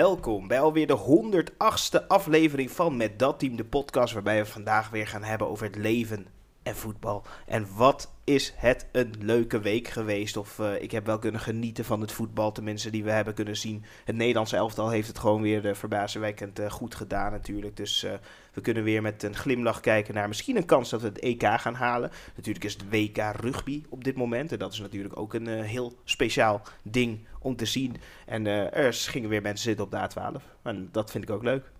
[0.00, 4.90] welkom bij alweer de 108ste aflevering van Met Dat Team, de podcast waarbij we vandaag
[4.90, 6.26] weer gaan hebben over het leven
[6.62, 7.22] en voetbal.
[7.46, 10.36] En wat is het een leuke week geweest.
[10.36, 13.56] Of uh, ik heb wel kunnen genieten van het voetbal, tenminste die we hebben kunnen
[13.56, 13.84] zien.
[14.04, 17.76] Het Nederlandse elftal heeft het gewoon weer uh, goed gedaan natuurlijk.
[17.76, 18.06] Dus
[18.52, 21.42] we kunnen weer met een glimlach kijken naar misschien een kans dat we het EK
[21.42, 22.10] gaan halen.
[22.36, 24.52] Natuurlijk is het WK rugby op dit moment.
[24.52, 27.96] En dat is natuurlijk ook een heel speciaal ding om te zien.
[28.26, 30.42] En er gingen weer mensen zitten op de A12.
[30.62, 31.70] En dat vind ik ook leuk.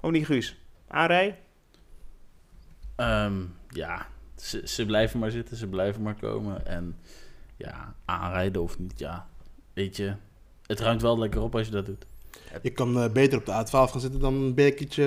[0.00, 0.58] Hoe niet, Guus?
[0.88, 1.38] Aanrij?
[2.96, 6.66] Um, ja, ze, ze blijven maar zitten, ze blijven maar komen.
[6.66, 6.96] En
[7.56, 9.26] ja, aanrijden of niet, ja,
[9.72, 10.14] weet je,
[10.66, 12.06] het ruimt wel lekker op als je dat doet.
[12.62, 15.04] Je kan uh, beter op de A12 gaan zitten dan een bekertje,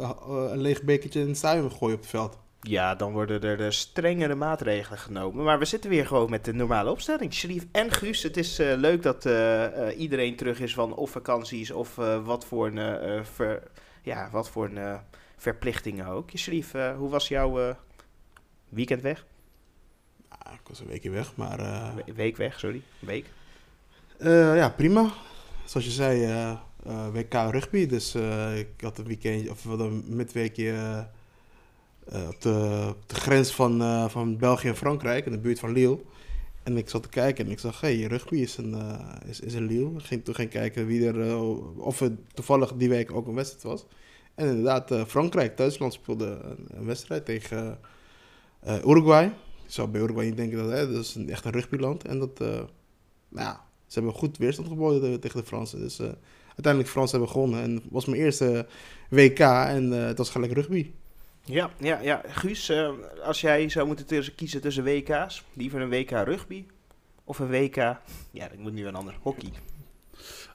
[0.00, 0.10] uh,
[0.50, 2.38] een leeg bekertje in het stadion gooien op het veld.
[2.60, 5.44] Ja, dan worden er de strengere maatregelen genomen.
[5.44, 7.32] Maar we zitten weer gewoon met de normale opstelling.
[7.32, 9.24] Sharif en Guus, het is uh, leuk dat
[9.96, 13.62] iedereen terug is van of vakanties of wat voor een, ver,
[14.02, 15.00] ja, wat voor een
[15.36, 16.30] verplichtingen ook.
[16.34, 17.74] Sharif, hoe was jouw
[18.72, 19.26] Weekend weg?
[20.30, 21.60] Ja, ik was een weekje weg, maar...
[21.60, 22.82] Uh, week weg, sorry.
[22.98, 23.26] Week?
[24.18, 25.10] Uh, ja, prima.
[25.64, 26.26] Zoals je zei,
[26.86, 27.86] uh, WK rugby.
[27.86, 28.14] Dus
[28.56, 31.06] ik had een weekend, of een midweekje
[32.04, 35.98] op, de, op de grens van, van België en Frankrijk, in de buurt van Lille.
[36.62, 38.76] En ik zat te kijken en ik zag, hé, hey, rugby is een,
[39.26, 39.98] is, is een Lille.
[39.98, 41.36] Ik ging toen gaan kijken wie er,
[41.76, 43.86] of er toevallig die week ook een wedstrijd was.
[44.34, 47.78] En inderdaad, Frankrijk, Duitsland speelde een, een wedstrijd tegen
[48.66, 49.24] uh, Uruguay.
[49.64, 52.04] Je zou bij Uruguay niet denken dat, hè, dat is een, echt een rugbyland.
[52.04, 55.78] En dat, uh, nou ja, ze hebben goed weerstand geboden tegen de Fransen.
[55.78, 56.06] Dus uh,
[56.46, 57.62] uiteindelijk Fransen hebben gewonnen.
[57.62, 58.66] En het was mijn eerste
[59.08, 60.90] WK en het was gelijk rugby.
[61.44, 62.22] Ja, ja, ja.
[62.26, 62.72] Guus,
[63.24, 66.64] als jij zou moeten tussen, kiezen tussen WK's, liever een WK rugby
[67.24, 67.76] of een WK,
[68.30, 69.50] ja, ik moet nu een ander, hockey.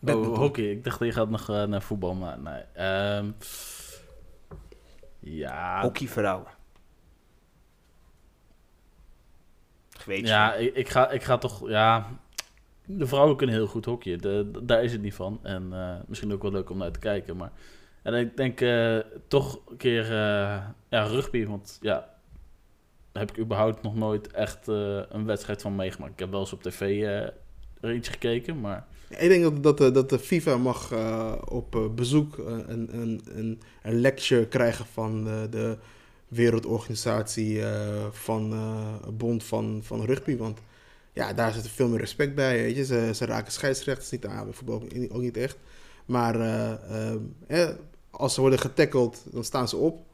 [0.05, 0.71] Oh, hockey.
[0.71, 2.87] Ik dacht, je gaat nog naar voetbal, maar nee.
[3.17, 3.35] Um,
[5.19, 5.81] ja.
[5.81, 6.56] Hockey vrouwen.
[10.07, 11.69] Ja, ik, ik, ga, ik ga toch...
[11.69, 12.07] Ja,
[12.85, 14.21] de vrouwen kunnen heel goed hockeyen.
[14.21, 15.39] De, daar is het niet van.
[15.43, 17.37] En uh, misschien ook wel leuk om naar te kijken.
[17.37, 17.51] Maar
[18.01, 18.97] en ik denk uh,
[19.27, 21.45] toch een keer uh, ja, rugby.
[21.45, 22.09] Want ja,
[23.11, 26.13] daar heb ik überhaupt nog nooit echt een wedstrijd van meegemaakt.
[26.13, 27.03] Ik heb wel eens op tv
[27.81, 28.85] er iets gekeken, maar...
[29.09, 30.93] Ik denk dat, dat, dat de FIFA mag
[31.49, 35.77] op bezoek een, een, een, een lecture krijgen van de
[36.27, 37.69] wereldorganisatie uh,
[38.11, 40.37] van uh, Bond van, van Rugby.
[40.37, 40.59] Want
[41.13, 42.57] ja, daar zit veel meer respect bij.
[42.57, 42.85] Weet je.
[42.85, 45.57] Ze, ze raken scheidsrechters niet aan, bij voetbal ook, ook niet echt.
[46.05, 46.35] Maar
[47.47, 47.69] uh,
[48.09, 50.05] als ze worden getackeld, dan staan ze op.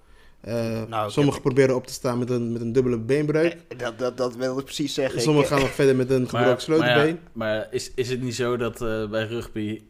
[0.87, 3.57] Nou, sommigen proberen op te staan met een, met een dubbele beenbreuk.
[3.77, 5.21] Dat, dat, dat wil ik precies zeggen.
[5.21, 7.19] Sommigen gaan nog verder met een gebroken sleutelbeen.
[7.33, 8.79] Maar, maar, is, is het niet zo dat
[9.09, 9.81] bij rugby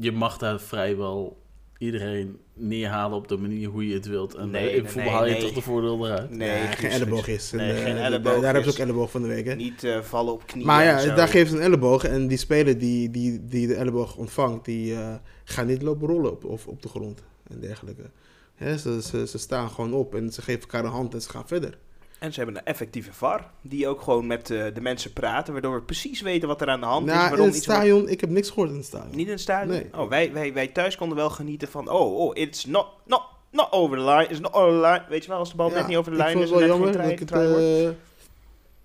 [0.00, 1.42] je mag daar vrijwel
[1.78, 4.34] iedereen neerhalen op de manier hoe je het wilt.
[4.34, 6.30] En nee, in voetbal haal je toch de voordeel eruit.
[6.30, 7.50] Nee, geen elleboog is.
[7.50, 9.46] Nee, en, geen elleboog daar, daar hebben ze ook elleboog van de week.
[9.46, 9.54] Hè?
[9.54, 10.66] Niet uh, vallen op knieën.
[10.66, 12.04] Maar ja, daar geeft een elleboog.
[12.04, 15.14] En die speler die, die, die de elleboog ontvangt, die uh,
[15.44, 18.10] gaat niet lopen rollen op, of op de grond en dergelijke.
[18.54, 21.28] Hè, ze, ze, ze staan gewoon op en ze geven elkaar een hand en ze
[21.28, 21.78] gaan verder.
[22.18, 25.74] En ze hebben een effectieve VAR, die ook gewoon met uh, de mensen praten, waardoor
[25.74, 27.28] we precies weten wat er aan de hand nou, is.
[27.28, 28.10] Waarom in het stadion, wat...
[28.10, 29.16] ik heb niks gehoord in het stadion.
[29.16, 29.72] Niet in het stadion?
[29.72, 29.88] Nee.
[29.94, 33.72] Oh, wij, wij, wij thuis konden wel genieten van, oh, oh, it's not, not, not
[33.72, 35.04] over the line, it's not over the line.
[35.08, 36.42] Weet je wel, als de bal ja, net niet over de lijn is.
[36.42, 37.90] Ik vond het wel jammer dat ik, het, uh,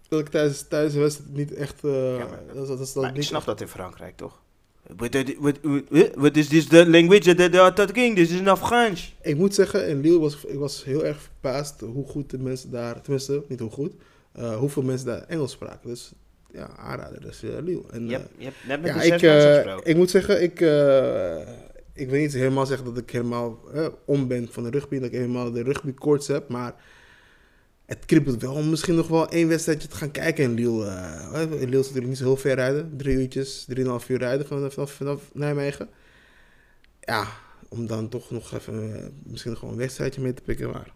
[0.07, 1.83] dat ik tijdens, tijdens de wedstrijd niet echt...
[1.83, 3.47] Uh, ja, maar, dat, dat, dat, maar ik snap echt...
[3.47, 4.39] dat in Frankrijk, toch?
[4.83, 8.15] What is this the language that they are talking?
[8.15, 9.15] This is in Frans.
[9.21, 12.71] Ik moet zeggen, in Lille was ik was heel erg verbaasd hoe goed de mensen
[12.71, 13.93] daar, tenminste niet hoe goed,
[14.39, 15.89] uh, hoeveel mensen daar Engels spraken.
[15.89, 16.11] Dus
[16.53, 17.83] ja, aanrader, dus uh, Lille.
[17.91, 20.59] En, je, hebt, je hebt net met ja, de ik, uh, ik moet zeggen, ik,
[21.93, 23.59] ik wil niet helemaal zeggen dat ik helemaal
[24.05, 26.75] om ben van de rugby, dat ik helemaal de rugby koorts heb, maar
[27.91, 30.85] het kriebelt wel om misschien nog wel één wedstrijdje te gaan kijken in Lille.
[30.85, 32.97] Uh, Lille is natuurlijk niet zo heel ver rijden.
[32.97, 35.89] Drie uurtjes, drieënhalf uur rijden vanaf, vanaf, vanaf Nijmegen.
[36.99, 37.27] Ja,
[37.69, 40.69] om dan toch nog even uh, misschien gewoon een wedstrijdje mee te pikken.
[40.69, 40.91] Maar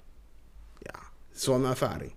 [0.80, 1.00] ja,
[1.30, 2.14] het is wel een ervaring.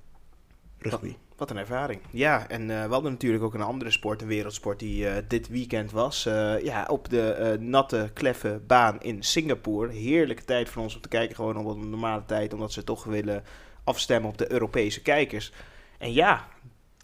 [0.78, 1.14] Rugby.
[1.36, 2.00] Wat, een ervaring.
[2.10, 5.90] Ja, en uh, we hadden natuurlijk ook een andere sport, een wereldsport die dit weekend
[5.90, 6.22] was.
[6.62, 9.92] ja, op de natte, kleffe baan in Singapore.
[9.92, 12.52] Heerlijke tijd voor ons om te kijken, gewoon op een normale tijd.
[12.52, 13.44] Omdat ze toch willen
[13.88, 15.52] afstemmen op de Europese kijkers.
[15.98, 16.48] En ja,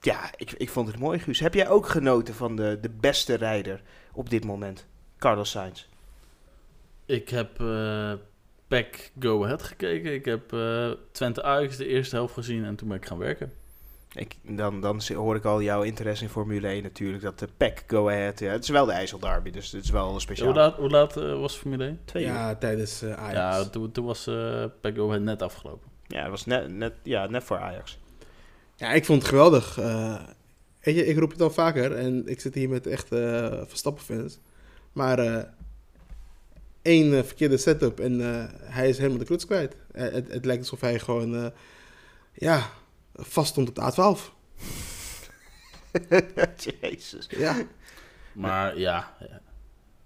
[0.01, 1.41] ja ik, ik vond het mooi, Guus.
[1.41, 3.83] Heb jij ook genoten van de, de beste rijder
[4.13, 4.87] op dit moment,
[5.19, 5.87] Carlos Sainz?
[7.07, 8.13] Ik heb uh,
[8.69, 10.15] Pack Go Ahead gekeken.
[10.15, 13.53] Ik heb uh, Twente Ajax de eerste helft gezien en toen ben ik gaan werken.
[14.15, 17.23] Ik, dan, dan hoor ik al jouw interesse in Formule 1 natuurlijk.
[17.23, 18.39] Dat de PEC Go Ahead.
[18.39, 20.47] Ja, het is wel de IJsselderby, dus het is wel speciaal.
[20.47, 22.01] Hoe laat, hoe laat uh, was Formule 1?
[22.05, 23.35] Twee ja, tijdens uh, Ajax.
[23.35, 25.94] Ja, toen, toen was uh, PEC Go Ahead net afgelopen.
[26.07, 27.99] Ja, het was net, net, ja, net voor Ajax.
[28.77, 29.75] Ja, ik vond het geweldig.
[30.81, 33.09] weet je, ik roep het al vaker en ik zit hier met echt
[33.69, 34.39] Verstappen-fans.
[34.93, 35.49] Maar
[36.83, 38.21] één verkeerde setup en
[38.61, 39.77] hij is helemaal de kluts kwijt.
[39.93, 41.53] het, het lijkt alsof hij gewoon...
[42.33, 42.71] ja,
[43.15, 44.33] vast stond op de A12.
[46.81, 47.27] Jezus.
[47.29, 47.57] Ja.
[48.33, 49.41] Maar ja, ja,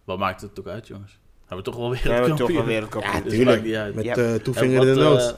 [0.05, 1.19] wat maakt het ook uit, jongens?
[1.47, 3.25] Hebben we toch wel toch wel wereldkampioen.
[3.25, 3.63] Ja, tuurlijk.
[3.63, 4.17] Dus Met ja.
[4.17, 5.37] uh, toevinger in de nood.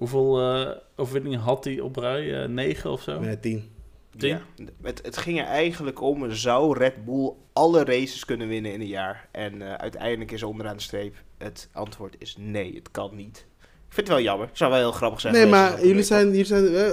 [0.00, 2.46] Hoeveel uh, overwinningen had hij op rij?
[2.46, 3.20] negen of zo?
[3.20, 3.70] Nee, tien.
[4.16, 4.28] tien?
[4.28, 4.40] Ja.
[4.82, 8.86] Het, het, ging er eigenlijk om, zou Red Bull alle races kunnen winnen in een
[8.86, 9.28] jaar?
[9.30, 11.14] En uiteindelijk is onderaan de streep
[11.44, 13.46] het antwoord is nee, het kan niet.
[13.60, 14.48] Ik vind het wel jammer.
[14.52, 15.34] Zou wel heel grappig zijn.
[15.34, 16.90] Nee, maar jullie zijn, jullie zijn uh,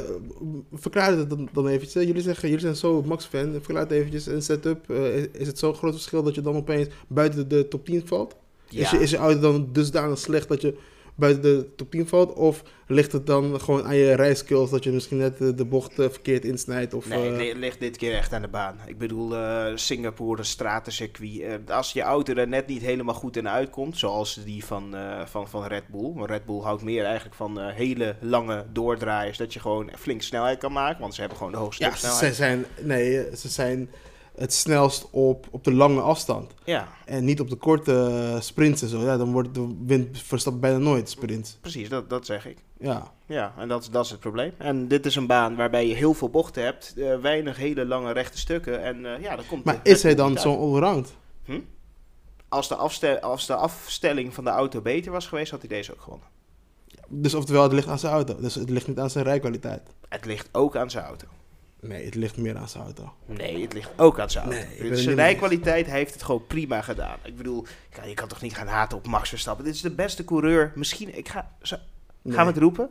[0.73, 2.03] verklaar het dan, dan eventjes.
[2.03, 3.51] Jullie zeggen, jullie zijn zo Max-fan.
[3.51, 4.25] Verklaar het eventjes.
[4.25, 4.89] Een setup.
[4.89, 8.35] Uh, is het zo'n groot verschil dat je dan opeens buiten de top 10 valt?
[8.69, 8.81] Ja.
[8.81, 10.77] Is, je, is je auto dan dusdanig slecht dat je
[11.17, 12.33] buiten de top 10 valt?
[12.33, 16.09] Of ligt het dan gewoon aan je rijskills dat je misschien net de, bocht uh,
[16.09, 16.93] verkeerd insnijdt?
[16.93, 17.47] Of, nee, uh...
[17.47, 18.79] het ligt dit keer echt aan de baan.
[18.85, 21.71] Ik bedoel, uh, Singapore, stratencircuit.
[21.71, 25.65] als je auto er net niet helemaal goed in uitkomt, zoals die van, van, van
[25.65, 26.25] Red Bull.
[26.25, 30.71] Red Bull houdt meer eigenlijk van hele lange doordraaiers, dat je gewoon flink snelheid kan
[30.71, 31.01] maken.
[31.01, 32.25] Want ze hebben gewoon de hoogste ja, snelheid.
[32.25, 33.89] Ze zijn, nee, ze zijn
[34.37, 36.53] het snelst op, op de lange afstand.
[36.63, 36.87] Ja.
[37.05, 39.01] En niet op de korte sprints en zo.
[39.01, 41.57] Ja, dan wordt de wind Verstappen bijna nooit sprint.
[41.61, 42.57] Precies, dat, dat zeg ik.
[42.79, 43.11] Ja.
[43.25, 44.51] Ja, en dat, dat is het probleem.
[44.57, 48.11] En dit is een baan waarbij je heel veel bochten hebt, uh, weinig hele lange
[48.11, 48.83] rechte stukken.
[48.83, 51.13] En uh, ja, dan komt Maar is hij dan zo'n allround?
[51.45, 51.59] Hm?
[52.47, 55.93] Als de, afstel, als de afstelling van de auto beter was geweest, had hij deze
[55.93, 56.27] ook gewonnen.
[57.07, 58.35] Dus oftewel, het ligt aan zijn auto.
[58.39, 59.81] Dus het ligt niet aan zijn rijkwaliteit.
[60.09, 61.27] Het ligt ook aan zijn auto.
[61.79, 63.13] Nee, het ligt meer aan zijn auto.
[63.25, 64.67] Nee, het ligt ook aan zijn auto.
[64.79, 67.17] Nee, zijn rijkwaliteit heeft het gewoon prima gedaan.
[67.23, 67.65] Ik bedoel,
[68.05, 69.65] je kan toch niet gaan haten op Max Verstappen.
[69.65, 70.71] Dit is de beste coureur.
[70.75, 71.75] Misschien, ik ga, zo,
[72.25, 72.89] gaan we het roepen?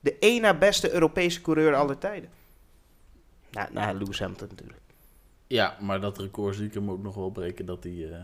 [0.00, 2.30] De één na beste Europese coureur aller tijden.
[3.50, 4.80] Na, na Lewis Hamilton natuurlijk.
[5.46, 7.92] Ja, maar dat record zie ik hem ook nog wel breken dat hij...
[7.92, 8.16] Uh,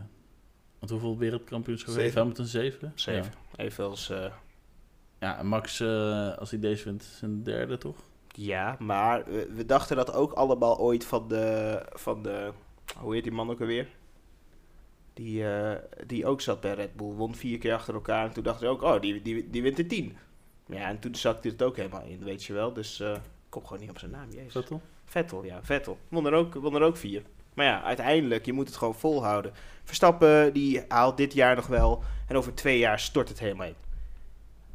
[0.79, 2.47] want hoeveel wereldkampioenschappen heeft Hamilton?
[2.47, 2.93] Zeven?
[2.95, 3.33] Zeven.
[3.57, 3.65] Ja.
[3.65, 4.11] Even als...
[4.11, 4.27] Uh...
[5.21, 7.97] Ja, en Max, uh, als hij deze wint, zijn derde toch?
[8.37, 12.53] Ja, maar we, we, dachten dat ook allemaal ooit van de, van de...
[12.99, 13.89] Hoe heet die man ook alweer?
[15.13, 15.73] Die, uh,
[16.07, 17.13] die ook zat bij Red Bull.
[17.13, 18.27] Won vier keer achter elkaar.
[18.27, 20.17] En toen dachten ze ook, oh, die, die, die wint de tien.
[20.67, 22.73] Ja, en toen zakte het ook helemaal in, weet je wel.
[22.73, 24.31] Dus uh, ik kom gewoon niet op zijn naam.
[24.31, 24.53] Jezus.
[24.53, 24.81] Vettel?
[25.05, 25.61] Vettel, ja.
[25.63, 25.99] Vettel.
[26.09, 27.23] Won er, ook, won er ook vier.
[27.55, 29.53] Maar ja, uiteindelijk, je moet het gewoon volhouden.
[29.85, 32.03] Verstappen, die haalt dit jaar nog wel.
[32.29, 33.75] En over twee jaar stort het helemaal in.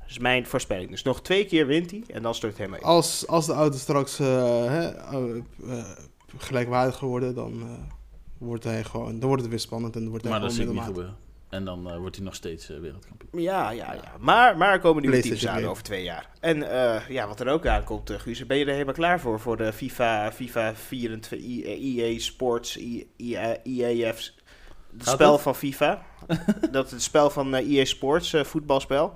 [0.09, 0.89] Dat is mijn voorspelling.
[0.89, 2.85] Dus nog twee keer wint hij en dan stort het helemaal in.
[2.85, 4.27] Als, als de auto straks uh,
[4.65, 4.91] hè,
[5.35, 5.83] uh,
[6.37, 7.63] gelijkwaardig geworden, dan,
[8.37, 9.95] wordt hij gewoon, dan wordt het weer spannend.
[9.95, 11.17] En dan wordt hij maar dat zie ik niet gebeuren.
[11.49, 13.41] En dan uh, wordt hij nog steeds uh, wereldkampioen.
[13.41, 14.13] Ja, ja, ja.
[14.19, 16.29] Maar, maar er komen nieuwe teams aan over twee jaar.
[16.39, 19.39] En uh, ja, wat er ook aankomt, Guus, ben je er helemaal klaar voor?
[19.39, 22.77] Voor de FIFA, FIFA 24, EA Sports,
[23.17, 24.31] EA, EAF,
[24.97, 26.01] het spel van FIFA.
[26.71, 29.13] dat het spel van EA Sports, voetbalspel.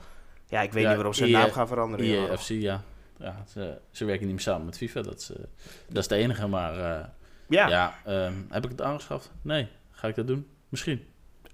[0.53, 2.05] Ja, ik weet ja, niet waarom ze de naam gaan veranderen.
[2.05, 2.83] EAFC, ja.
[3.17, 5.31] ja ze, ze, werken niet meer samen met FIFA, dat is,
[5.87, 6.47] dat is de enige.
[6.47, 6.73] Maar
[7.47, 9.31] ja, ja um, heb ik het aangeschaft?
[9.41, 9.67] Nee.
[9.91, 10.47] Ga ik dat doen?
[10.69, 11.05] Misschien.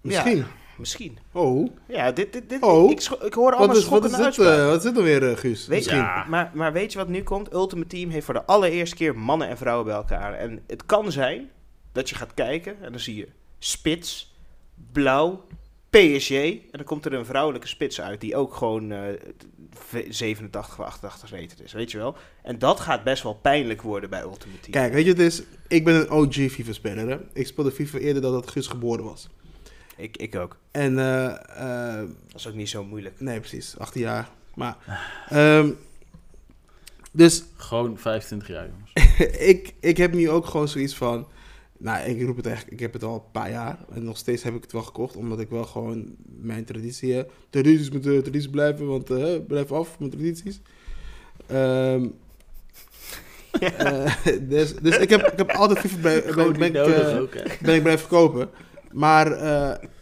[0.02, 0.38] Misschien.
[0.38, 0.46] Ja.
[0.80, 1.18] Misschien.
[1.32, 1.70] Oh.
[1.88, 2.92] Ja, dit, dit, dit, oh.
[2.92, 5.24] Ik, ik hoor allemaal wat schokkende wat is dit, uh, wat is dit dan weer,
[5.24, 5.68] uh, Guus?
[5.68, 6.26] Weet je, ja.
[6.28, 7.54] maar, maar weet je wat nu komt?
[7.54, 10.34] Ultimate Team heeft voor de allereerste keer mannen en vrouwen bij elkaar.
[10.34, 11.50] En het kan zijn
[11.92, 13.28] dat je gaat kijken en dan zie je
[13.60, 14.36] spits,
[14.92, 15.48] blauw,
[15.90, 16.32] PSG.
[16.32, 19.00] En dan komt er een vrouwelijke spits uit die ook gewoon uh,
[20.10, 22.16] 87 of 88 rated is, weet je wel.
[22.44, 24.72] En dat gaat best wel pijnlijk worden bij Ultimate Team.
[24.72, 27.22] Kijk, weet je, het is, ik ben een OG FIFA-speler.
[27.34, 29.30] Ik speelde FIFA eerder dan dat Guus geboren was.
[29.98, 30.58] Ik, ik ook.
[30.72, 31.96] En, uh, uh,
[32.28, 33.20] dat is ook niet zo moeilijk.
[33.20, 33.78] Nee, precies.
[33.78, 34.30] 18 jaar.
[34.56, 34.78] Maar,
[35.34, 35.78] um,
[37.12, 37.44] dus...
[37.56, 39.18] Gewoon 25 jaar, jongens.
[39.54, 41.28] ik, ik heb nu ook gewoon zoiets van...
[41.82, 43.80] Nou, ik roep het echt, ik heb het al een paar jaar.
[43.94, 47.32] En nog steeds heb ik het wel gekocht, omdat ik wel gewoon mijn traditie heb.
[47.50, 50.62] Tradities moeten tradities blijven, want uh, blijf af met tradities.
[51.52, 52.14] Um,
[53.62, 57.22] uh, dus, dus ik heb, ik heb altijd FIFA bij, ben, ben, uh,
[57.62, 58.50] ben ik blijven kopen.
[58.92, 59.30] Maar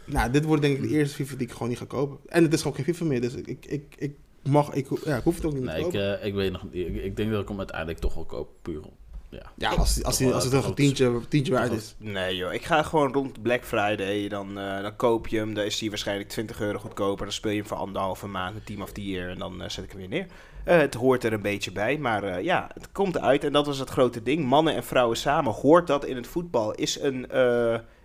[0.04, 2.18] nou, dit wordt denk ik de eerste FIFA die ik gewoon niet ga kopen.
[2.26, 5.22] En het is gewoon geen FIFA meer, dus ik, ik, ik, mag, ik, ja, ik
[5.22, 6.12] hoef het ook niet nee, te kopen.
[6.12, 8.82] Ik, ik weet nog ik, ik denk dat ik hem uiteindelijk toch wel koop, puur
[8.82, 8.92] om.
[9.30, 11.94] Ja, ja als, als, als, als het een tientje, tientje waard is.
[11.98, 15.54] Nee joh, ik ga gewoon rond Black Friday, dan, uh, dan koop je hem.
[15.54, 17.24] Dan is hij waarschijnlijk 20 euro goedkoper.
[17.24, 19.30] Dan speel je hem voor anderhalve maand, een team of the year.
[19.30, 20.26] En dan uh, zet ik hem weer neer.
[20.64, 23.90] het hoort er een beetje bij, maar ja, het komt uit en dat was het
[23.90, 24.44] grote ding.
[24.44, 26.74] Mannen en vrouwen samen, hoort dat in het voetbal?
[26.74, 27.30] Is een,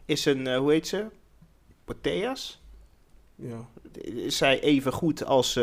[0.05, 1.05] is een hoe heet ze?
[1.85, 2.61] Poteas?
[3.35, 3.67] Ja.
[4.01, 5.53] Is zij even goed als,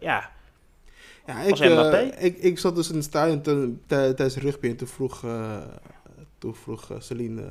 [0.00, 0.30] ja,
[1.26, 5.22] ja, ik, uh, ik, ik zat dus in het stadion tijdens rugby en toen vroeg,
[5.22, 5.56] uh,
[6.38, 7.42] toen vroeg uh, Celine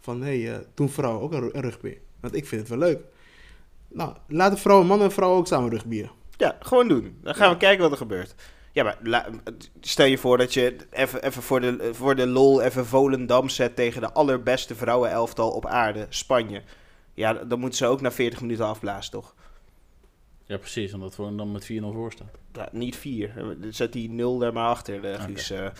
[0.00, 1.96] van, hé, hey, doen vrouwen ook een, rugby?
[2.20, 3.00] Want ik vind het wel leuk.
[3.88, 6.10] Nou, laten vrouwen, mannen en vrouwen ook samen rugbyen.
[6.36, 7.16] Ja, gewoon doen.
[7.22, 8.34] Dan gaan we kijken wat er gebeurt.
[8.72, 9.26] Ja, maar
[9.80, 13.76] stel je voor dat je even, even voor, de, voor de lol even Volendam zet
[13.76, 16.62] tegen de allerbeste vrouwenelftal op aarde, Spanje.
[17.14, 19.34] Ja, dan moeten ze ook na 40 minuten afblazen, toch?
[20.46, 20.94] Ja, precies.
[20.94, 22.30] Omdat we dan met 4-0 voor staan.
[22.52, 23.56] Ja, niet 4.
[23.70, 25.50] Zet die 0 er maar achter, de Guus.
[25.50, 25.64] Okay.
[25.64, 25.70] Uh,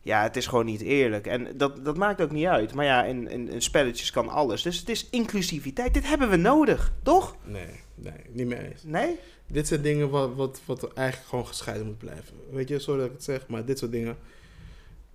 [0.00, 1.26] ja, het is gewoon niet eerlijk.
[1.26, 2.74] En dat, dat maakt ook niet uit.
[2.74, 4.62] Maar ja, in, in, in, spelletjes kan alles.
[4.62, 5.94] Dus het is inclusiviteit.
[5.94, 7.36] Dit hebben we nodig, toch?
[7.44, 8.82] Nee, nee, niet meer eens.
[8.84, 9.18] Nee?
[9.46, 12.34] Dit zijn dingen wat, wat, wat eigenlijk gewoon gescheiden moet blijven.
[12.50, 14.16] Weet je, sorry dat ik het zeg, maar dit soort dingen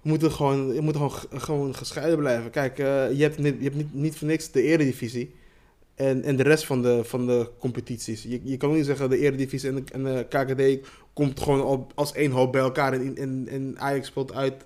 [0.02, 2.50] moeten gewoon, je moet gewoon, gewoon gescheiden blijven.
[2.50, 5.36] Kijk, uh, je hebt, niet, je hebt niet, niet voor niks de eredivisie.
[5.96, 8.24] En, en de rest van de, van de competities.
[8.24, 11.92] Je, je kan niet zeggen de Eredivisie en de, en de KKD komt gewoon op,
[11.96, 12.94] als één hoop bij elkaar.
[12.94, 14.66] En, en, en Ajax speelt uit.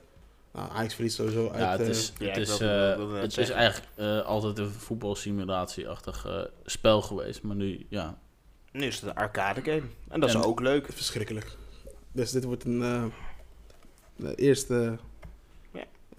[0.54, 1.60] Nou, Ajax verliest sowieso uit.
[1.60, 7.02] Ja, het is, uh, het is, uh, het is eigenlijk uh, altijd een voetbalsimulatie-achtig spel
[7.02, 7.42] geweest.
[7.42, 8.18] Maar nu, ja.
[8.72, 9.84] Nu is het een arcade game.
[10.08, 10.88] En dat en, is ook leuk.
[10.94, 11.56] Verschrikkelijk.
[12.12, 13.12] Dus dit wordt een...
[14.16, 14.98] de eerste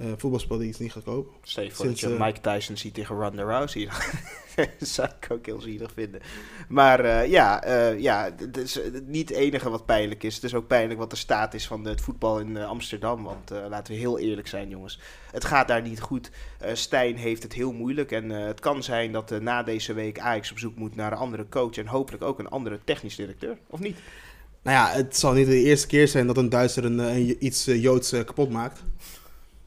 [0.01, 1.33] uh, voetbalspel die iets niet gaat kopen.
[1.43, 3.89] Stel je voor dat je Mike Tyson ziet tegen Ronda Rousey.
[4.57, 6.21] dat zou ik ook heel zielig vinden.
[6.69, 10.35] Maar uh, ja, ja het is niet het enige wat pijnlijk is.
[10.35, 13.23] Het is ook pijnlijk wat de staat is van het voetbal in Amsterdam.
[13.23, 15.01] Want laten we heel eerlijk zijn, jongens.
[15.31, 16.31] Het gaat daar niet goed.
[16.73, 18.13] Stijn heeft het heel moeilijk.
[18.13, 21.47] En het kan zijn dat na deze week Ajax op zoek moet naar een andere
[21.49, 21.77] coach.
[21.77, 23.59] En hopelijk ook een andere technisch directeur.
[23.67, 23.97] Of niet?
[24.63, 27.65] Nou ja, het zal niet de eerste keer zijn dat een Duitser een, een iets
[27.65, 28.83] Joods kapot maakt.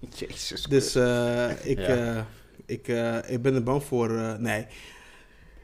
[0.19, 0.63] Jezus.
[0.63, 2.15] Dus uh, ik, ja.
[2.15, 2.21] uh,
[2.65, 4.11] ik, uh, ik ben er bang voor.
[4.39, 4.65] nee.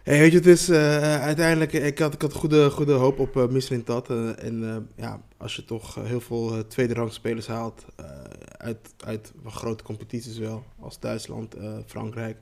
[0.03, 1.73] Hey, weet je, het is uiteindelijk.
[1.73, 4.09] Ik had, ik had goede, goede hoop op uh, Michelin Tat.
[4.09, 7.85] en ja, als je toch heel veel tweede rang spelers haalt.
[8.57, 10.63] uit, uit grote competities wel.
[10.79, 12.37] Als Duitsland, Frankrijk,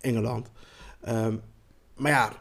[0.00, 0.50] Engeland.
[1.08, 1.40] Um,
[1.96, 2.32] maar ja,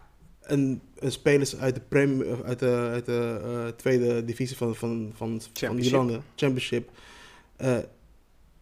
[0.41, 5.41] een, een spelers uit de, premier, uit de, uit de tweede divisie van, van, van,
[5.53, 6.89] van die landen, Championship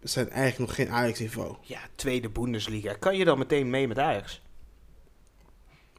[0.01, 1.55] zijn eigenlijk nog geen Ajax-niveau.
[1.61, 2.93] Ja, tweede Bundesliga.
[2.93, 4.41] Kan je dan meteen mee met Ajax?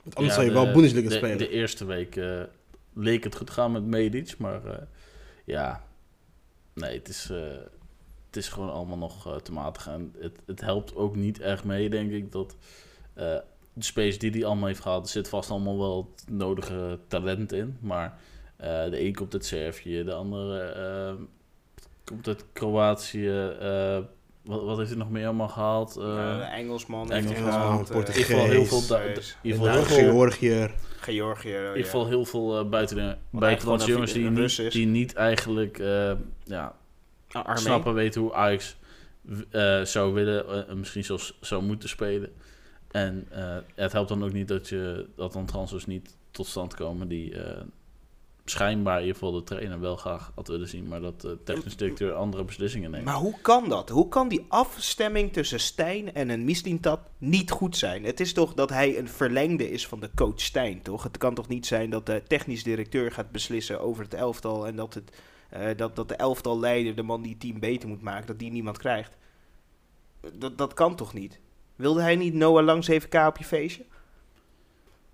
[0.02, 1.38] Want anders zou je wel Bundesliga spelen.
[1.38, 2.42] De eerste week uh,
[2.92, 4.72] leek het goed gaan met Medic, maar uh,
[5.44, 5.84] ja,
[6.74, 7.38] nee, het is, uh,
[8.26, 9.86] het is gewoon allemaal nog te matig.
[9.86, 12.56] En het, het helpt ook niet echt mee, denk ik, dat
[13.14, 13.44] de
[13.84, 17.76] space die hij allemaal heeft gehad, er zit vast allemaal wel het nodige talent in.
[17.80, 18.18] Maar
[18.56, 21.18] de een komt uit Servië, de andere
[22.04, 23.54] komt uit Kroatië.
[23.62, 23.98] Uh,
[24.42, 25.96] wat, wat heeft hij nog meer allemaal gehaald?
[25.98, 28.26] Uh, Engelsman, Engelsman Portugees.
[28.26, 28.98] heel veel,
[29.42, 30.70] heel veel Georgië.
[31.00, 31.54] Georgië.
[31.54, 36.12] In ieder geval heel veel uh, buiten, buitenlandse jongens die niet, die niet eigenlijk uh,
[36.44, 36.74] ja,
[37.54, 38.76] snappen weten hoe Ajax
[39.50, 42.32] uh, zou willen, uh, misschien zelfs zou moeten spelen.
[42.90, 43.28] En
[43.74, 47.34] het helpt dan ook niet dat, je, dat dan transfers niet tot stand komen die
[48.44, 51.76] schijnbaar in ieder geval de trainer wel graag had willen zien, maar dat de technisch
[51.76, 53.04] directeur andere beslissingen neemt.
[53.04, 53.88] Maar hoe kan dat?
[53.88, 58.04] Hoe kan die afstemming tussen Stijn en een Mislintat niet goed zijn?
[58.04, 61.02] Het is toch dat hij een verlengde is van de coach Stijn, toch?
[61.02, 64.76] Het kan toch niet zijn dat de technisch directeur gaat beslissen over het elftal en
[64.76, 65.12] dat, het,
[65.56, 68.38] uh, dat, dat de elftal leider, de man die het team beter moet maken, dat
[68.38, 69.16] die niemand krijgt?
[70.34, 71.40] Dat, dat kan toch niet?
[71.76, 73.84] Wilde hij niet Noah Langs even K op je feestje?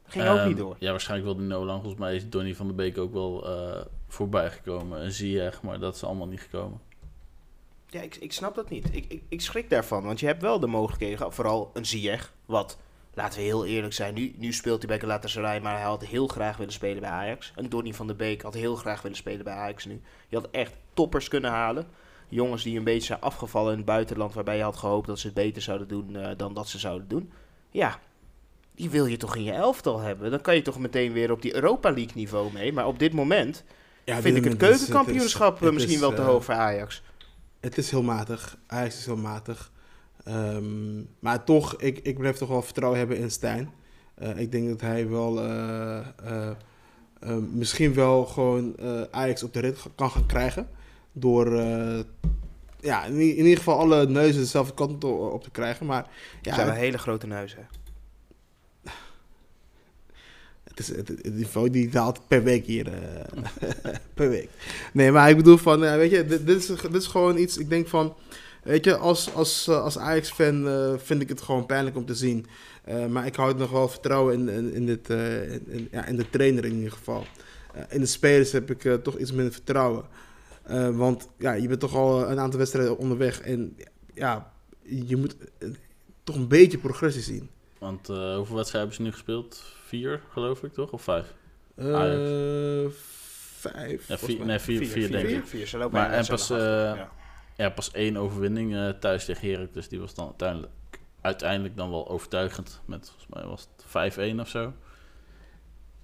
[0.09, 0.77] Ging ook niet ehm, door.
[0.79, 1.81] Ja, waarschijnlijk wel die no lang.
[1.81, 5.01] Volgens mij is Donny van der Beek ook wel uh, voorbij gekomen.
[5.01, 6.81] En zie je maar dat is allemaal niet gekomen.
[7.87, 8.95] Ja, ik, ik snap dat niet.
[8.95, 10.05] Ik, ik, ik schrik daarvan.
[10.05, 12.33] Want je hebt wel de mogelijkheden, vooral een Ziyech.
[12.47, 12.79] Wat,
[13.15, 16.27] laten we heel eerlijk zijn, nu, nu speelt hij bij Galatasaray, maar hij had heel
[16.27, 17.53] graag willen spelen bij Ajax.
[17.55, 20.01] En Donny van der Beek had heel graag willen spelen bij Ajax nu.
[20.29, 21.87] Je had echt toppers kunnen halen.
[22.29, 25.27] Jongens die een beetje zijn afgevallen in het buitenland, waarbij je had gehoopt dat ze
[25.27, 27.33] het beter zouden doen uh, dan dat ze zouden doen.
[27.71, 27.99] Ja,
[28.79, 30.31] die wil je toch in je elftal hebben.
[30.31, 32.73] Dan kan je toch meteen weer op die Europa League niveau mee.
[32.73, 33.65] Maar op dit moment
[34.05, 37.03] ja, vind ik het keukenkampioenschap eh, misschien wel te hoog voor Ajax.
[37.61, 38.59] Het is heel matig.
[38.67, 39.73] Ajax is heel matig.
[40.29, 43.73] Um, maar toch, ik, ik blijf toch wel vertrouwen hebben in Stijn.
[44.23, 48.77] Uh, ik denk dat hij wel uh, uh, misschien wel gewoon
[49.11, 50.69] Ajax op de rit kan gaan krijgen.
[51.13, 51.53] Door
[52.81, 55.87] ja, in, in, ieder geval alle neuzen dezelfde kant op te krijgen.
[55.87, 56.07] Maar,
[56.43, 57.69] ja, zijn een hele grote neuzen
[60.79, 62.93] het, is, het, niveau die daalt per week hier.
[64.15, 64.49] per week.
[64.93, 67.89] Nee, maar ik bedoel van, weet je, dit, is, dit is gewoon iets, ik denk
[67.89, 68.15] van...
[68.63, 70.69] Weet je, als, als, als Ajax-fan
[71.03, 72.47] vind ik het gewoon pijnlijk om te zien.
[73.11, 75.09] maar ik houd nog wel vertrouwen in, in, in dit,
[75.91, 77.25] ja, in de trainer in ieder geval.
[77.89, 80.05] in de spelers heb ik toch iets minder vertrouwen.
[80.93, 83.41] want ja, je bent toch al een aantal wedstrijden onderweg.
[83.41, 83.77] En
[84.15, 85.37] ja, je moet
[86.25, 87.49] toch een beetje progressie zien.
[87.79, 89.77] Want hoeveel wedstrijden hebben ze nu gespeeld?
[89.89, 90.91] Vier, geloof ik, toch?
[90.91, 91.35] Of vijf?
[91.77, 92.91] Uh,
[93.59, 94.09] vijf.
[94.09, 95.47] Ja, vier, nee, vier, vier, vier, denk ik.
[95.47, 97.11] Vier, ze maar en pas, uh, ja.
[97.57, 97.71] ja.
[97.71, 99.89] pas één overwinning uh, thuis tegen Heracles.
[99.89, 100.73] Die was dan uiteindelijk,
[101.21, 102.81] uiteindelijk dan wel overtuigend.
[102.85, 104.73] Met, volgens mij was het 5-1 of zo.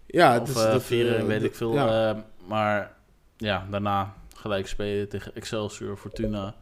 [0.06, 1.74] Ja, of uh, vier, weet ik veel.
[1.74, 2.24] Ja.
[2.46, 2.96] maar
[3.36, 6.54] ja, daarna gelijk spelen tegen Excelsior, Fortuna.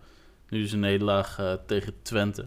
[0.49, 2.47] Nu is een nederlaag tegen Twente.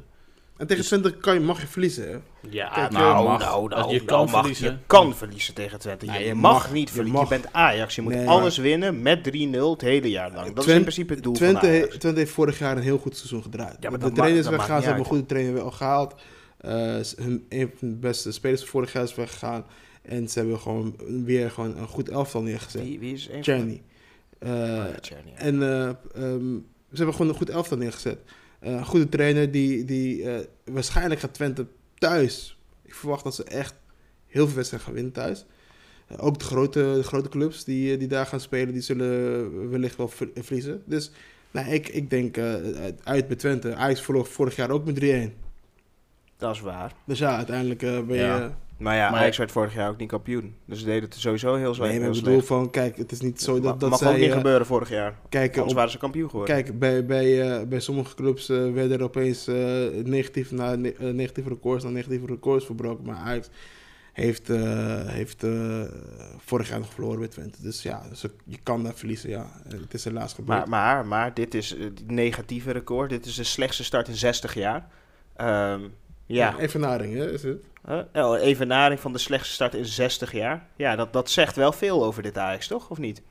[0.57, 2.17] En tegen Twente kan je, mag je verliezen, hè?
[2.49, 4.71] Ja, Kijk, nou, mag, nou, nou, je kan mag, verliezen.
[4.71, 6.05] Je kan verliezen tegen Twente.
[6.05, 7.21] je, mag, niet verliezen.
[7.21, 7.95] Je, bent Ajax.
[7.95, 10.53] Je moet alles winnen met 3-0 het hele jaar lang.
[10.53, 11.97] Dat is in principe het doel Twente, van Ajax.
[11.97, 13.77] Twente heeft vorig jaar een heel goed seizoen gedraaid.
[13.79, 14.79] Ja, maar de trainer is weggegaan.
[14.79, 16.15] Ze hebben een goede trainer al gehaald.
[16.65, 16.71] Uh,
[17.15, 19.65] hun, een van de beste spelers van vorig jaar is weggegaan.
[20.01, 20.95] En ze hebben gewoon
[21.25, 22.81] weer gewoon een goed elftal neergezet.
[22.81, 23.81] Wie, wie is een Czerny.
[24.39, 25.89] Uh, oh, ja, En uh,
[26.23, 28.17] um, ze hebben gewoon een goed elftal neergezet.
[28.59, 32.57] Eh, een goede trainer die, die uh, waarschijnlijk gaat Twente thuis.
[32.81, 33.75] Ik verwacht dat ze echt
[34.27, 35.45] heel veel wedstrijden gaan winnen thuis.
[36.11, 39.95] Uh, ook de grote, de grote clubs die, die daar gaan spelen, die zullen wellicht
[39.95, 40.83] wel verliezen.
[40.85, 41.11] Dus
[41.51, 42.37] nou, ik, ik denk
[43.03, 43.75] uit bij Twente.
[43.75, 45.31] Ajax verloor vorig jaar ook met 3-1.
[46.37, 46.93] Dat is waar.
[47.05, 48.49] Dus ja, uiteindelijk ben je...
[48.77, 50.55] Maar ja, maar Ajax werd vorig jaar ook niet kampioen.
[50.65, 51.87] Dus ze deden het sowieso heel zwaar.
[51.87, 54.11] Nee, maar ik bedoel van, kijk, het is niet zo dat, dat mag zij...
[54.11, 55.19] ook niet gebeuren vorig jaar.
[55.29, 56.55] Kijk, Anders op, waren ze kampioen geworden.
[56.55, 59.47] Kijk, bij, bij, uh, bij sommige clubs uh, werden er opeens
[60.03, 63.05] negatief na, ne negatieve records na negatieve records verbroken.
[63.05, 63.49] Maar Ajax
[64.13, 64.47] heeft,
[65.07, 65.45] heeft
[66.37, 67.61] vorig jaar nog verloren met Twente.
[67.61, 69.51] Dus ja, dus je kan daar verliezen, ja.
[69.67, 70.67] Het is helaas gebeurd.
[70.67, 73.09] Maar, maar, maar dit is het negatieve record.
[73.09, 74.87] Dit is de slechtste start in 60 jaar.
[75.41, 75.93] Um,
[76.25, 76.57] ja.
[76.57, 77.57] evenaring, hè, is het?
[77.89, 80.67] Uh, evenaring van de slechtste start in 60 jaar.
[80.75, 82.89] Ja, dat, dat zegt wel veel over dit Ajax, toch?
[82.89, 83.21] Of niet?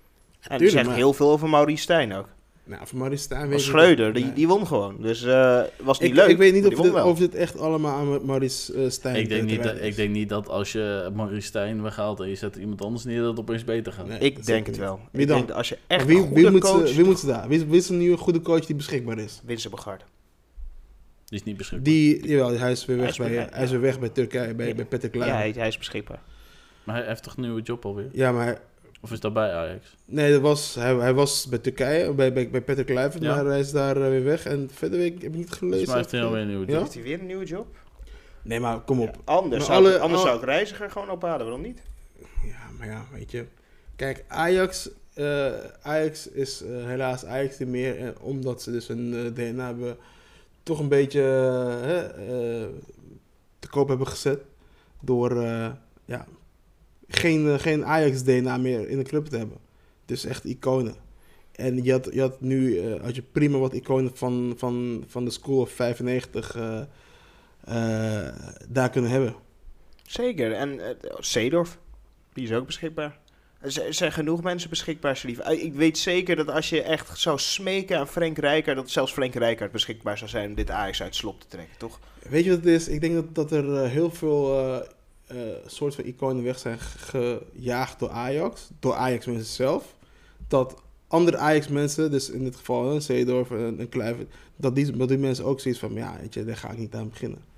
[0.40, 2.28] En het zegt heel veel over Maurice Stijn ook.
[2.66, 4.96] Nou, voor Maurice Stijn weet Schreuder, die, die won gewoon.
[5.00, 6.28] Dus uh, was niet ik, leuk.
[6.28, 9.48] Ik weet niet of dit, of dit, echt allemaal aan Maurice uh, Stijn ik denk,
[9.48, 12.82] niet dat, ik denk niet dat als je Maurice Stijn weghaalt en je zet iemand
[12.82, 14.06] anders neer, dat het opeens beter gaat.
[14.06, 15.00] Nee, ik denk het wel.
[15.12, 15.36] Wie dan?
[15.36, 16.88] Denk als je echt wie, wie, moet coach...
[16.88, 17.48] Ze, wie moet ze daar?
[17.48, 19.40] Wie, wie is een nieuwe goede coach die beschikbaar is?
[19.44, 20.04] Winston Bogarde.
[21.24, 21.84] Die is niet beschikbaar.
[21.84, 24.54] Die, jawel, hij is weer weg, hij is bij, hij is weer weg bij Turkije,
[24.54, 24.74] bij, ja.
[24.74, 25.30] bij Peter Klein.
[25.30, 26.20] Ja, hij, hij, is beschikbaar.
[26.84, 28.08] Maar hij heeft toch een nieuwe job alweer?
[28.12, 28.60] Ja, maar...
[29.00, 29.96] Of is dat bij Ajax?
[30.04, 33.34] Nee, dat was, hij, hij was bij Turkije, bij, bij, bij Peter Kluivert, ja.
[33.34, 34.46] maar hij is daar uh, weer weg.
[34.46, 35.86] En verder heb ik, heb ik niet gelezen.
[35.86, 36.74] Maar heeft hij alweer een nieuwe job?
[36.74, 36.80] Ja?
[36.80, 37.66] Heeft hij weer een nieuwe job?
[38.42, 39.14] Nee, maar kom op.
[39.14, 40.26] Ja, anders zou, alle, anders al...
[40.26, 41.82] zou ik reiziger gewoon ophalen, waarom niet?
[42.42, 43.44] Ja, maar ja, weet je.
[43.96, 49.66] Kijk, Ajax, uh, Ajax is uh, helaas Ajax niet meer, omdat ze dus een DNA
[49.66, 49.96] hebben
[50.64, 51.20] toch een beetje
[52.18, 52.80] uh,
[53.58, 54.40] te koop hebben gezet.
[55.00, 55.70] Door uh,
[56.04, 56.26] ja,
[57.08, 59.58] geen, geen Ajax-DNA meer in de club te hebben.
[60.04, 60.94] Dus echt iconen.
[61.52, 65.30] En je had, je had nu had je prima wat iconen van, van, van de
[65.30, 66.56] School of 95
[68.68, 69.34] daar kunnen hebben.
[70.02, 70.52] Zeker.
[70.52, 70.80] En
[71.18, 71.78] Seedorf,
[72.32, 73.18] die is ook beschikbaar.
[73.64, 75.38] Er zijn genoeg mensen beschikbaar, Slief.
[75.48, 78.76] Ik weet zeker dat als je echt zou smeken aan Frank Rijkaard...
[78.76, 82.00] dat zelfs Frank Rijkaard beschikbaar zou zijn om dit Ajax uit slop te trekken, toch?
[82.28, 82.88] Weet je wat het is?
[82.88, 84.76] Ik denk dat, dat er uh, heel veel uh,
[85.32, 88.68] uh, soort van iconen weg zijn gejaagd door Ajax.
[88.80, 89.94] Door Ajax-mensen zelf.
[90.48, 94.32] Dat andere Ajax-mensen, dus in dit geval een Zeedorf en, en Kluivert...
[94.56, 96.94] Dat die, dat die mensen ook zoiets van, ja, weet je, daar ga ik niet
[96.94, 97.53] aan beginnen.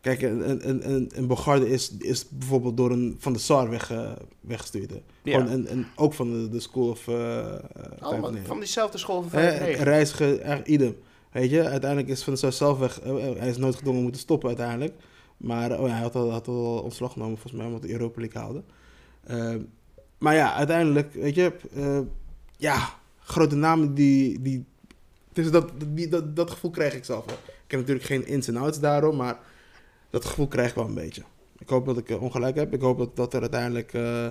[0.00, 3.92] Kijk, een, een, een, een Bogarde is, is bijvoorbeeld door een Van de Sar weg,
[3.92, 4.92] uh, weggestuurd.
[5.22, 5.38] Ja.
[5.38, 7.06] Een, een, ook van de, de School of...
[7.06, 7.54] Uh,
[8.00, 10.96] Allemaal van diezelfde school van uh, Reiziger, echt idem.
[11.32, 13.00] Weet je, uiteindelijk is Van de Sar zelf weg.
[13.38, 14.94] hij is nooit gedwongen moeten stoppen uiteindelijk.
[15.36, 18.20] Maar oh ja, hij had al, had al ontslag genomen volgens mij, omdat de Europa
[18.20, 18.62] League haalde.
[20.18, 21.52] maar ja, uiteindelijk, weet je...
[22.56, 24.42] ja, grote namen die...
[24.42, 24.64] die
[25.32, 27.24] dus dat, die, dat, dat gevoel krijg ik zelf.
[27.24, 29.38] Ik heb natuurlijk geen ins en outs daarom, maar
[30.10, 31.22] dat gevoel krijg ik wel een beetje.
[31.58, 32.72] Ik hoop dat ik uh, ongelijk heb.
[32.72, 34.26] Ik hoop dat, dat er uiteindelijk, uh,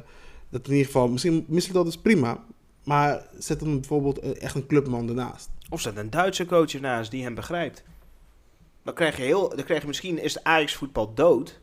[0.50, 2.44] dat in ieder geval, misschien, dat is prima.
[2.84, 5.50] Maar zet hem bijvoorbeeld uh, echt een clubman ernaast.
[5.70, 7.84] Of zet een Duitse coach ernaast die hem begrijpt.
[8.84, 11.60] Dan krijg je, heel, dan krijg je misschien, is de Ajax voetbal dood.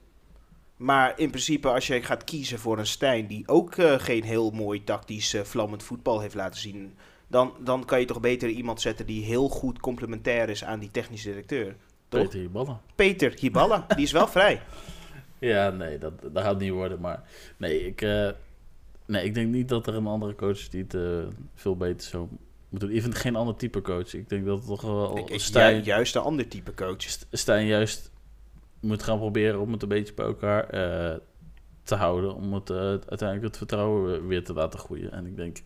[0.77, 4.85] Maar in principe, als je gaat kiezen voor een Stijn die ook geen heel mooi
[4.85, 6.95] tactisch vlammend voetbal heeft laten zien.
[7.29, 10.91] Dan, dan kan je toch beter iemand zetten die heel goed complementair is aan die
[10.91, 11.77] technische directeur.
[12.23, 12.81] Peter Hiballa.
[12.95, 14.61] Peter Hiballa, die is wel vrij.
[15.39, 17.01] Ja, nee, dat, dat gaat niet worden.
[17.01, 17.23] Maar
[17.57, 18.31] nee, ik, uh,
[19.07, 22.09] nee, ik denk niet dat er een andere coach is die het uh, veel beter
[22.09, 22.29] zou
[22.69, 22.97] moeten doen.
[22.97, 24.15] Ik vind geen ander type coach.
[24.15, 25.19] Ik denk dat het toch wel...
[25.19, 27.05] Ik, Stijn, juist een ander type coach.
[27.31, 28.11] Stijn juist
[28.81, 31.17] moet gaan proberen om het een beetje bij elkaar uh,
[31.83, 32.35] te houden.
[32.35, 35.13] Om het uiteindelijk het vertrouwen weer te laten groeien.
[35.13, 35.63] En ik denk...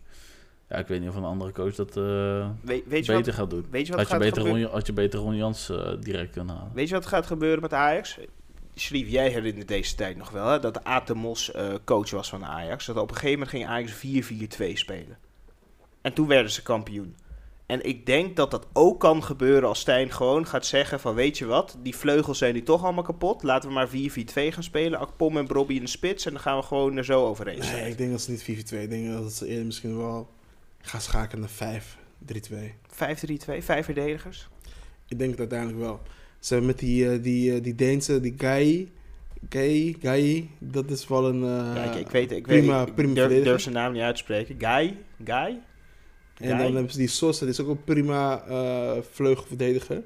[0.69, 3.49] Ja, ik weet niet of een andere coach dat uh, weet, weet beter wat, gaat
[3.49, 3.65] doen.
[3.69, 6.55] Weet je wat had, je beter Ron, had je beter Ron Jans uh, direct kunnen
[6.55, 6.71] halen.
[6.73, 8.19] Weet je wat gaat gebeuren met Ajax?
[8.73, 12.85] Schrief, jij herinnert deze tijd nog wel, hè, dat Atemos uh, coach was van Ajax.
[12.85, 15.17] Dat op een gegeven moment ging Ajax 4-4-2 spelen.
[16.01, 17.15] En toen werden ze kampioen.
[17.65, 21.15] En ik denk dat dat ook kan gebeuren als Stijn gewoon gaat zeggen van...
[21.15, 23.43] weet je wat, die vleugels zijn nu toch allemaal kapot.
[23.43, 24.99] Laten we maar 4-4-2 gaan spelen.
[24.99, 26.25] Akpom en Bobby in de spits.
[26.25, 28.77] En dan gaan we gewoon er zo overheen Nee, ik denk dat ze niet 4-4-2.
[28.77, 30.29] Ik denk dat ze eerder misschien wel
[30.81, 32.53] gaan schakelen naar 5-3-2.
[32.91, 34.47] 5-3-2, vijf verdedigers?
[35.07, 36.01] Ik denk het uiteindelijk wel.
[36.39, 38.91] Ze hebben met die, uh, die, uh, die Deense, die Guy...
[39.49, 42.95] Guy, Guy, dat is wel een uh, ja, ik, ik, weet, ik prima, weet, ik,
[42.95, 44.55] prima durf, durf zijn naam niet uit te spreken.
[44.57, 45.59] Guy, Guy.
[46.37, 48.43] En dan hebben ze die Sosa, die is ook een prima
[49.11, 50.03] vleugelverdediger.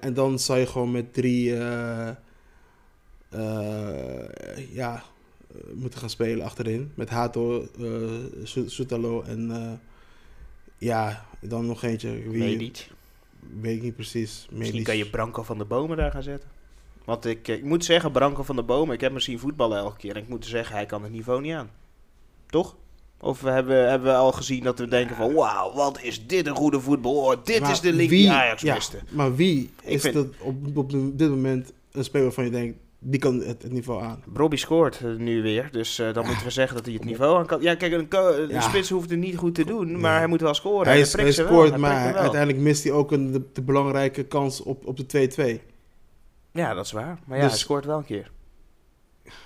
[0.00, 1.54] En dan zou je gewoon met drie
[4.70, 5.02] ja,
[5.74, 6.92] moeten gaan spelen achterin.
[6.94, 7.66] Met Hato,
[8.66, 9.80] Soetalo en
[10.78, 12.30] ja, dan nog eentje.
[12.30, 12.90] Wie, niet.
[13.60, 14.48] Weet ik niet precies.
[14.50, 16.50] Misschien kan je Branko van de Bomen daar gaan zetten.
[17.04, 19.96] Want ik, ik moet zeggen, Branko van de Bomen, ik heb hem zien voetballen elke
[19.96, 20.16] keer.
[20.16, 21.70] En ik moet zeggen, hij kan het niveau niet aan.
[22.46, 22.76] Toch?
[23.20, 25.34] Of hebben, hebben we al gezien dat we denken van...
[25.34, 27.14] Wauw, wat is dit een goede voetbal.
[27.14, 28.98] Oh, dit is de link die Ajax ja, miste.
[29.08, 32.78] Maar wie is vind, dat op, op dit moment een speler waarvan je denkt...
[33.00, 34.22] Die kan het, het niveau aan.
[34.26, 35.68] Bobby scoort nu weer.
[35.72, 37.62] Dus uh, dan moeten we zeggen dat hij het niveau aan kan.
[37.62, 40.00] Ja, kijk, een, een spits hoeft het niet goed te doen.
[40.00, 40.86] Maar hij moet wel scoren.
[40.86, 44.86] Hij, is, hij scoort, maar uiteindelijk mist hij ook een, de, de belangrijke kans op,
[44.86, 45.64] op de 2-2.
[46.52, 47.18] Ja, dat is waar.
[47.24, 48.30] Maar ja, dus, hij scoort wel een keer.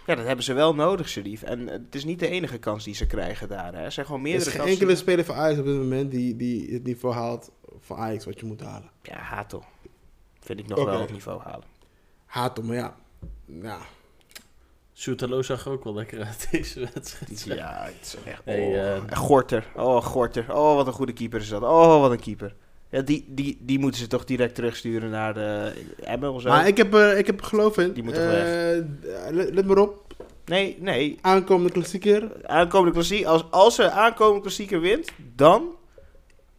[0.07, 1.43] Ja, dat hebben ze wel nodig, Sharif.
[1.43, 3.75] En het is niet de enige kans die ze krijgen daar.
[3.75, 3.83] Hè.
[3.83, 6.37] Er zijn gewoon meerdere Er is geen enkele speler van Ajax op dit moment die,
[6.37, 8.91] die het niveau haalt van Ajax wat je moet halen.
[9.03, 9.65] Ja, Hato.
[10.41, 10.93] Vind ik nog okay.
[10.93, 11.67] wel het niveau halen.
[12.25, 12.97] Hato, maar ja.
[13.47, 13.79] Ja.
[14.93, 17.43] Soetalo zag ook wel lekker uit deze wedstrijd.
[17.43, 18.41] Ja, het is echt...
[18.45, 18.75] Hey, oh.
[18.75, 19.67] uh, Gorter.
[19.77, 20.55] Oh, Gorter.
[20.55, 21.63] Oh, wat een goede keeper is dat.
[21.63, 22.55] Oh, wat een keeper.
[22.91, 26.49] Ja, die, die, die moeten ze toch direct terugsturen naar de Emmen of zo.
[26.49, 27.93] Maar ik heb, uh, ik heb geloof in.
[27.93, 28.77] Die moet toch weg.
[28.77, 28.85] Uh,
[29.31, 30.15] let, let maar op.
[30.45, 31.19] Nee, nee.
[31.21, 32.47] Aankomende klassieker.
[32.47, 33.29] Aankomende klassieker.
[33.29, 35.71] Als, als ze aankomende klassieker wint, dan...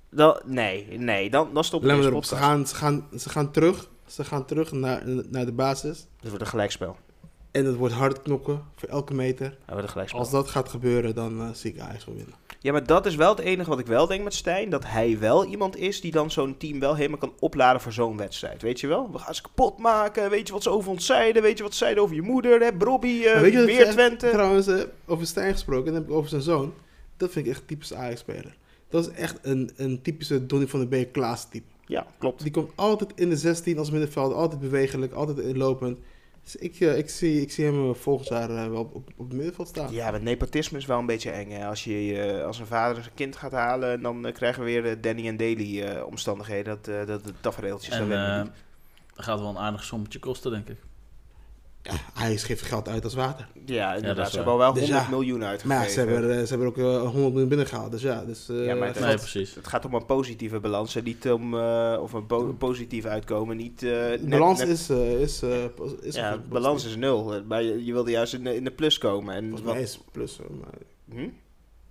[0.10, 1.30] dan nee, nee.
[1.30, 2.26] Dan, dan stoppen we erop.
[2.26, 3.89] Ze gaan, ze, gaan, ze gaan terug.
[4.13, 6.06] Ze gaan terug naar, naar de basis.
[6.19, 6.97] Het wordt een gelijkspel.
[7.52, 9.49] En het wordt hard knokken voor elke meter.
[9.49, 10.19] Dat wordt een gelijkspel.
[10.19, 12.34] Als dat gaat gebeuren, dan uh, zie ik Ajax wel winnen.
[12.60, 14.69] Ja, maar dat is wel het enige wat ik wel denk met Stijn.
[14.69, 18.17] Dat hij wel iemand is die dan zo'n team wel helemaal kan opladen voor zo'n
[18.17, 18.62] wedstrijd.
[18.62, 19.12] Weet je wel?
[19.12, 20.30] We gaan ze kapot maken.
[20.30, 21.41] Weet je wat ze over ons zeiden?
[21.41, 22.62] Weet je wat ze zeiden over je moeder?
[22.62, 22.73] Hè?
[22.73, 24.30] Brobby, uh, weet je weer Twente.
[24.30, 26.73] Trouwens, uh, over Stijn gesproken, dan heb ik over zijn zoon.
[27.17, 28.56] Dat vind ik echt typisch Ajax-speler.
[28.89, 31.72] Dat is echt een, een typische Donny van der Beek Klaas type.
[31.85, 32.41] Ja, klopt.
[32.41, 34.33] Die komt altijd in de 16 als middenveld.
[34.33, 35.97] Altijd bewegelijk, altijd inlopend.
[36.43, 39.33] Dus ik, uh, ik, zie, ik zie hem volgend jaar uh, wel op, op, het
[39.33, 39.93] middenveld staan.
[39.93, 41.49] Ja, met nepotisme is wel een beetje eng.
[41.49, 41.67] Hè?
[41.67, 44.99] Als, je, uh, als een vader zijn kind gaat halen, dan krijgen we weer de
[44.99, 46.79] Danny en Daly omstandigheden.
[46.83, 47.95] Dat, dat de tafereeltjes.
[47.95, 48.09] En
[49.15, 50.77] dat gaat wel een aardig sommetje kosten, denk ik.
[51.83, 53.47] Ja, hij geeft geld uit als water.
[53.65, 54.25] Ja, inderdaad.
[54.25, 55.77] Ja, ze hebben al wel 100 dus ja, miljoen uitgegeven.
[55.77, 57.91] Maar ze hebben, ze hebben ook uh, 100 miljoen binnengehaald.
[57.91, 59.55] Dus ja, dus, uh, ja maar het, nee, gaat, precies.
[59.55, 63.57] het gaat om een positieve balans en niet om uh, of een po positief uitkomen.
[63.57, 65.43] Niet, net, balans net, is, is,
[66.01, 66.15] is.
[66.15, 67.43] Ja, balans is nul.
[67.47, 69.35] Maar je, je wilde juist in de, in de plus komen.
[69.35, 70.37] En Volgens mij is plus.
[70.37, 71.17] Maar...
[71.17, 71.29] Hm?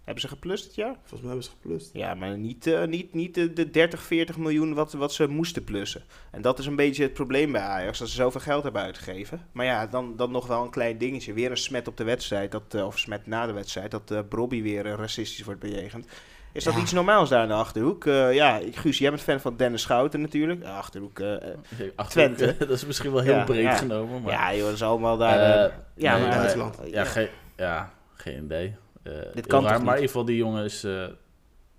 [0.04, 0.94] Hebben ze geplust dit jaar?
[0.94, 1.90] Volgens mij hebben ze geplust.
[1.92, 5.64] Ja, maar niet, uh, niet, niet de, de 30, 40 miljoen wat, wat ze moesten
[5.64, 6.02] plussen.
[6.30, 9.46] En dat is een beetje het probleem bij Ajax, dat ze zoveel geld hebben uitgegeven.
[9.52, 11.32] Maar ja, dan, dan nog wel een klein dingetje.
[11.32, 14.18] Weer een smet op de wedstrijd, dat, uh, of smet na de wedstrijd, dat uh,
[14.28, 16.06] Brobby weer racistisch wordt bejegend.
[16.52, 18.04] Is dat iets normaals daar in de Achterhoek?
[18.32, 20.64] ja, Guus, jij bent fan van Dennis Schouten natuurlijk.
[20.64, 22.56] Achterhoek, Achterhoek Twente.
[22.58, 23.76] dat is misschien wel heel ja, breed ja.
[23.76, 24.22] genomen.
[24.22, 24.32] Maar...
[24.32, 25.72] Ja, joh, dat is allemaal daar...
[25.94, 26.78] ja, nee, maar, Duitsland.
[26.84, 28.74] ja, geen, ja, geen idee.
[29.04, 31.06] Uh, Dit kan raar, maar in ieder geval die jongen is uh,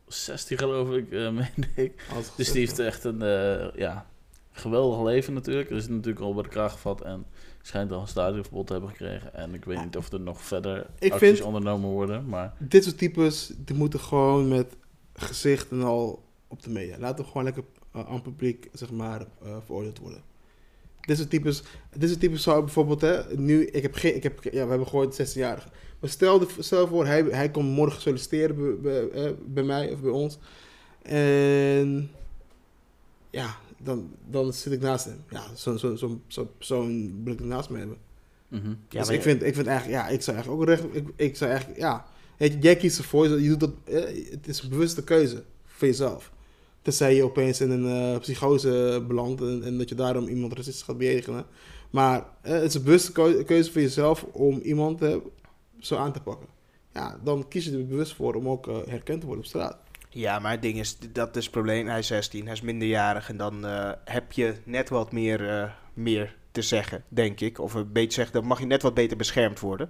[0.08, 2.06] 16 geloof ik, uh, meen ik.
[2.36, 3.20] Dus die heeft echt een
[3.76, 4.06] ja,
[4.52, 5.70] geweldig leven natuurlijk.
[5.70, 7.26] Er is natuurlijk al bij de kraag gevat en
[7.62, 9.34] schijnt al een stadionverbod te hebben gekregen.
[9.34, 12.30] En ik weet niet of er nog verder ik acties vind, ondernomen worden.
[12.30, 12.54] Maar...
[12.60, 14.76] Dit soort types, die moeten gewoon met
[15.14, 16.98] gezicht en al op de media.
[16.98, 19.26] Laten we gewoon lekker aan het publiek, zeg maar,
[19.66, 20.22] veroordeeld worden.
[21.06, 21.64] Dit soort types,
[21.96, 24.88] dit soort types zou bijvoorbeeld, hè, nu, ik heb geen, ik heb, ja, we hebben
[24.88, 25.68] gehoord 16-jarige.
[26.00, 30.02] Maar stel, de, stel voor, hij, hij komt morgen solliciteren bij, bij, bij, mij of
[30.02, 30.38] bij ons.
[31.02, 32.12] En
[33.30, 35.24] ja, dan, dan zit ik naast hem.
[35.30, 37.98] Ja, zo'n zo, zo, zo persoon wil ik naast me hebben.
[38.48, 38.74] Mhm.
[38.88, 41.50] dus ik, vind, ik vind eigenlijk, ja, ik zou eigenlijk ook recht, ik, ik zou
[41.50, 42.06] eigenlijk, ja,
[42.38, 45.88] weet je, jij kiest ervoor, je doet dat, eh, het is een bewuste keuze voor
[45.88, 46.32] jezelf.
[46.84, 50.84] Tenzij je opeens in een uh, psychose belandt en, en, dat je daarom iemand racistisch
[50.84, 51.46] gaat bejegenen.
[51.90, 53.12] Maar uh, het is een bewuste
[53.46, 55.02] keuze voor jezelf om iemand
[55.80, 56.48] zo aan te pakken.
[56.94, 59.78] Ja, dan kies je er bewust voor om ook herkend te worden op straat.
[60.10, 61.88] Ja, maar het ding is, dat is het probleem.
[61.88, 63.64] Hij is 16, hij is minderjarig en dan
[64.06, 67.60] heb je net wat meer, meer te zeggen, denk ik.
[67.60, 69.90] Of een beetje zeggen, dan mag je net wat beter beschermd worden.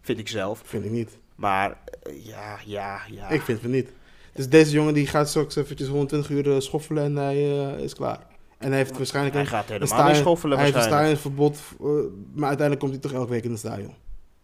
[0.00, 0.62] Vind ik zelf.
[0.64, 1.18] Vind ik niet.
[1.34, 1.78] Maar
[2.22, 3.28] ja, ja, ja.
[3.28, 3.92] Ik vind het niet.
[4.38, 7.94] Dus deze jongen die gaat straks eventjes 120 uur eh, schoffelen en hij uh, is
[7.94, 8.26] klaar.
[8.58, 9.34] En hij heeft waarschijnlijk...
[9.34, 11.88] Hij gaat helemaal niet schoffelen Hij heeft een verbod, uh,
[12.32, 13.94] maar uiteindelijk komt hij toch elke week in het stadion.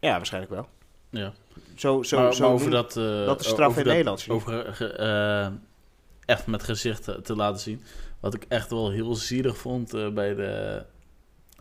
[0.01, 0.69] Ja, waarschijnlijk wel.
[1.11, 1.33] Ja.
[1.75, 2.93] Zo, zo, maar, zo over dat...
[3.27, 4.27] dat is straf in Nederland.
[4.29, 4.81] Over
[6.25, 7.83] echt met gezicht te laten zien.
[8.21, 10.83] Wat ik echt wel heel zielig vond bij de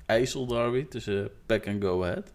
[0.06, 2.34] IJssel derby tussen Pack en Go Ahead.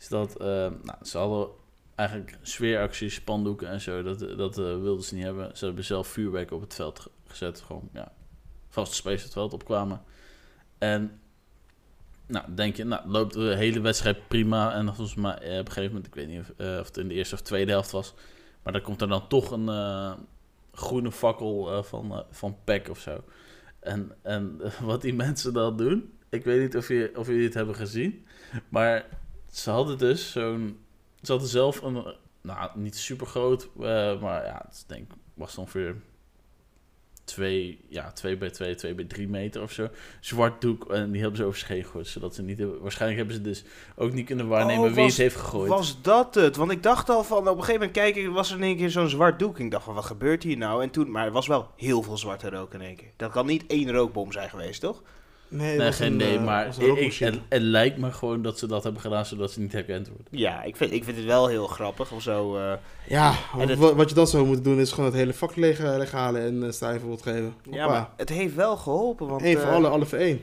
[0.00, 0.38] Is dat...
[0.38, 1.48] nou, ze hadden
[1.94, 5.56] eigenlijk sfeeracties, spandoeken en zo, dat, dat uh, wilden ze niet hebben.
[5.56, 8.12] Ze hebben zelf vuurwerk op het veld gezet, gewoon ja,
[8.68, 10.02] vast space het veld opkwamen.
[10.78, 11.20] En
[12.26, 14.74] nou, denk je, nou, loopt de hele wedstrijd prima.
[14.74, 16.96] En volgens mij eh, op een gegeven moment, ik weet niet of, uh, of, het
[16.96, 18.14] in de eerste of tweede helft was,
[18.62, 20.18] maar dan komt er dan toch een
[20.72, 23.24] groene fakkel van, van PEC of zo.
[23.80, 27.54] En, en wat die mensen dan doen, ik weet niet of, je, of jullie het
[27.54, 28.26] hebben gezien,
[28.68, 29.06] maar
[29.50, 30.83] ze hadden dus zo'n
[31.26, 35.96] ze hadden zelf een, nou, niet super groot, uh, maar ja, het denk, was ongeveer
[37.24, 39.88] 2, ja, 2 bij 2, 2 bij 3 meter of zo.
[40.20, 42.06] Zwart doek en die hebben ze over zich heen gegooid.
[42.06, 43.64] Zodat ze niet hebben, waarschijnlijk hebben ze dus
[43.96, 45.68] ook niet kunnen waarnemen oh, wie het heeft gegooid.
[45.68, 46.56] Was dat het?
[46.56, 48.90] Want ik dacht al van, op een gegeven moment kijken, was er in één keer
[48.90, 49.58] zo'n zwart doek.
[49.58, 50.82] Ik dacht van, wat gebeurt hier nou?
[50.82, 53.10] En toen, maar er was wel heel veel zwarte rook in één keer.
[53.16, 55.02] Dat kan niet één rookbom zijn geweest, toch?
[55.48, 58.82] Nee, nee geen nee, eh, maar ik, het, het, lijkt me gewoon dat ze dat
[58.82, 60.26] hebben gedaan zodat ze niet herkend worden.
[60.30, 62.56] Ja, ik vind, ik vind het wel heel grappig of zo.
[62.56, 62.72] Uh,
[63.08, 63.34] ja,
[63.76, 66.70] wat, je dan zou moeten doen is gewoon het hele vak leeg, leeghalen en uh,
[66.70, 67.54] sta geven.
[67.70, 69.26] Ja, maar het heeft wel geholpen.
[69.26, 70.40] Want, Eén voor alle, alle voor één.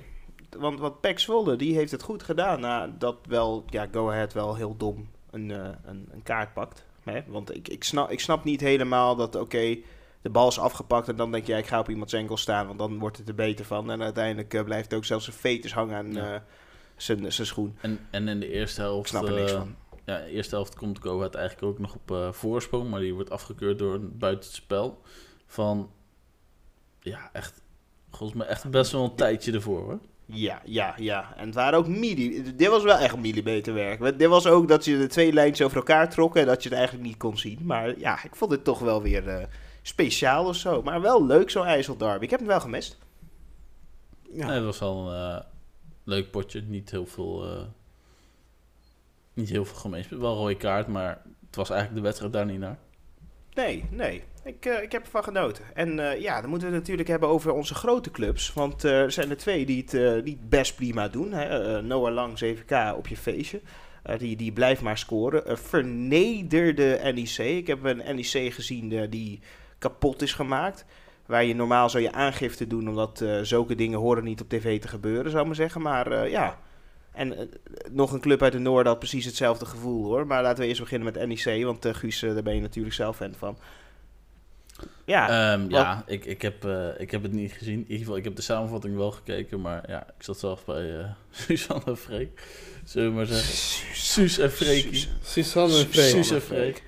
[0.57, 4.55] Want wat Pek Zwolle, die heeft het goed gedaan nadat wel, ja, Go Ahead wel
[4.55, 6.85] heel dom een, een, een kaart pakt.
[7.03, 7.21] Hè?
[7.27, 9.77] Want ik, ik, snap, ik snap niet helemaal dat, oké
[10.21, 12.79] de bal is afgepakt en dan denk je, ik ga op iemands enkel staan, want
[12.79, 13.91] dan wordt het er beter van.
[13.91, 16.43] En uiteindelijk uh, blijft ook zelfs een fetus hangen aan ja.
[16.97, 17.77] uh, zijn schoen.
[17.81, 19.09] En, en in de eerste helft...
[19.09, 19.75] snap er niks eh, van.
[20.05, 23.29] Ja, de eerste helft komt Go het eigenlijk ook nog op voorsprong, maar die wordt
[23.29, 25.01] afgekeurd door een buitenspel
[25.45, 25.91] van,
[26.99, 27.61] ja, echt,
[28.09, 29.99] volgens mij echt best wel een tijdje ervoor hoor.
[30.25, 31.33] Ja, ja, ja.
[31.37, 32.55] En het waren ook milli...
[32.55, 34.19] Dit was wel echt millimeterwerk.
[34.19, 36.77] Dit was ook dat je de twee lijntjes over elkaar trokken en dat je het
[36.77, 37.59] eigenlijk niet kon zien.
[37.63, 39.49] Maar ja, ik vond het toch wel weer
[39.81, 40.81] speciaal of zo.
[40.81, 42.23] Maar wel leuk, zo'n IJsselderby.
[42.23, 42.97] Ik heb het wel gemist.
[44.33, 44.51] Ja.
[44.51, 45.39] het was wel een uh,
[46.03, 46.61] leuk potje.
[46.61, 47.61] Niet heel veel, uh,
[49.33, 50.05] niet heel veel gemeen.
[50.09, 52.77] Wel een rode kaart, maar het was eigenlijk de wedstrijd daar niet naar.
[53.53, 54.23] Nee, nee.
[54.43, 55.63] Ik, uh, ik heb ervan genoten.
[55.73, 58.53] En ja, dan moeten we het natuurlijk hebben over onze grote clubs.
[58.53, 61.31] Want er zijn er twee die het niet best prima doen.
[61.31, 61.81] Hè?
[61.81, 63.61] Noah Lang, 7K op je feestje.
[64.17, 65.57] die, die blijft maar scoren.
[65.57, 67.37] vernederde NEC.
[67.37, 69.41] Ik heb een NEC gezien die
[69.81, 70.85] kapot is gemaakt.
[71.25, 74.81] Waar je normaal zou je aangifte doen, omdat uh, zulke dingen horen niet op tv
[74.81, 75.81] te gebeuren, zou ik maar zeggen.
[75.81, 76.59] Maar uh, ja,
[77.11, 77.39] en uh,
[77.91, 80.27] nog een club uit de Noord had precies hetzelfde gevoel hoor.
[80.27, 83.33] Maar laten we eerst beginnen met NEC, want Guus, daar ben je natuurlijk zelf fan
[83.37, 83.57] van.
[85.05, 86.65] Ja, um, ja ik, ik, heb,
[86.97, 87.73] ik heb het niet gezien.
[87.73, 89.61] In ieder geval, ik heb de samenvatting wel gekeken.
[89.61, 92.43] Maar ja, ik zat zelf bij Suzanne Freek.
[92.83, 93.55] Zullen we maar zeggen.
[93.95, 95.07] Suus en Freek.
[95.23, 96.09] Suzanne en Freek.
[96.09, 96.83] Suus en Freek.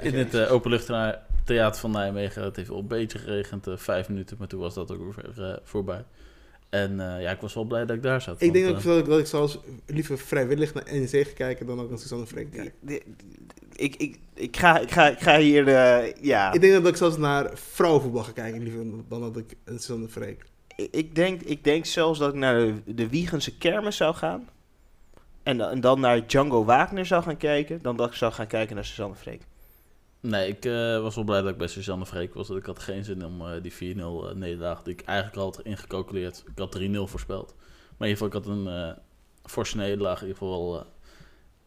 [0.00, 2.42] In het uh, Openluchttheater van Nijmegen.
[2.42, 5.32] Het heeft al een beetje geregend, uh, vijf minuten, maar toen was dat ook weer
[5.38, 6.04] uh, voorbij.
[6.68, 8.42] En ja, ik was wel blij dat ik daar zat.
[8.42, 11.80] Ik denk ook dat, ik, dat ik zelfs liever vrijwillig naar NEC ga kijken dan
[11.80, 12.72] ook naar Suzanne Freek kijken.
[13.72, 15.68] Ik, ik, ik, ga, ik, ga, ik ga hier,
[16.24, 16.52] ja...
[16.52, 20.08] Ik denk dat ik zelfs naar vrouwenvoetbal ga kijken liever dan dat ik een Suzanne
[20.08, 20.44] Freek.
[20.76, 24.48] Ik denk, ik denk zelfs dat ik naar de, de Wiegense kermis zou gaan
[25.44, 28.74] en, en, dan naar Django Wagner zou gaan kijken, dan dat ik zou gaan kijken
[28.74, 29.42] naar Suzanne Freek.
[30.20, 32.50] Nee, ik uh, was wel blij dat ik bij Suzanne Freek was.
[32.50, 35.60] Ik had geen zin om uh, die 4-0 uh, nederlaag, die ik eigenlijk al had
[35.60, 36.44] ingecalculeerd.
[36.46, 37.54] Ik had 3-0 voorspeld.
[37.96, 38.96] Maar in ieder geval, ik had een
[39.44, 40.86] forse nederlaag in ieder geval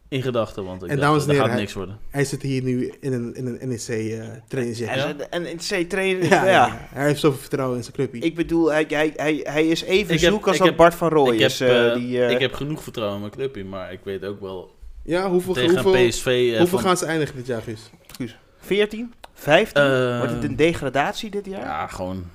[0.09, 1.99] in gedachten, want ik en dacht, dat gaat niks worden.
[2.09, 4.77] Hij zit hier nu in een, in een NEC uh, training.
[4.77, 5.15] Ja.
[5.29, 6.87] Een NEC training, ja, ja.
[6.89, 8.19] Hij heeft zoveel vertrouwen in zijn clubje.
[8.19, 11.59] Ik bedoel, hij, hij, hij, hij is even zoek als dat Bart van Rooij is.
[11.59, 12.31] Heb, uh, die, uh...
[12.31, 14.75] Ik heb genoeg vertrouwen in mijn clubje, maar ik weet ook wel...
[15.03, 16.79] Ja, hoeveel, tegen hoeveel, PSV, hoeveel van...
[16.79, 17.89] gaan ze eindigen dit jaar, Guus?
[18.17, 18.37] Guus.
[18.59, 19.13] 14?
[19.33, 20.17] 15?
[20.17, 21.61] Wordt het een degradatie dit jaar?
[21.61, 22.25] Ja, gewoon...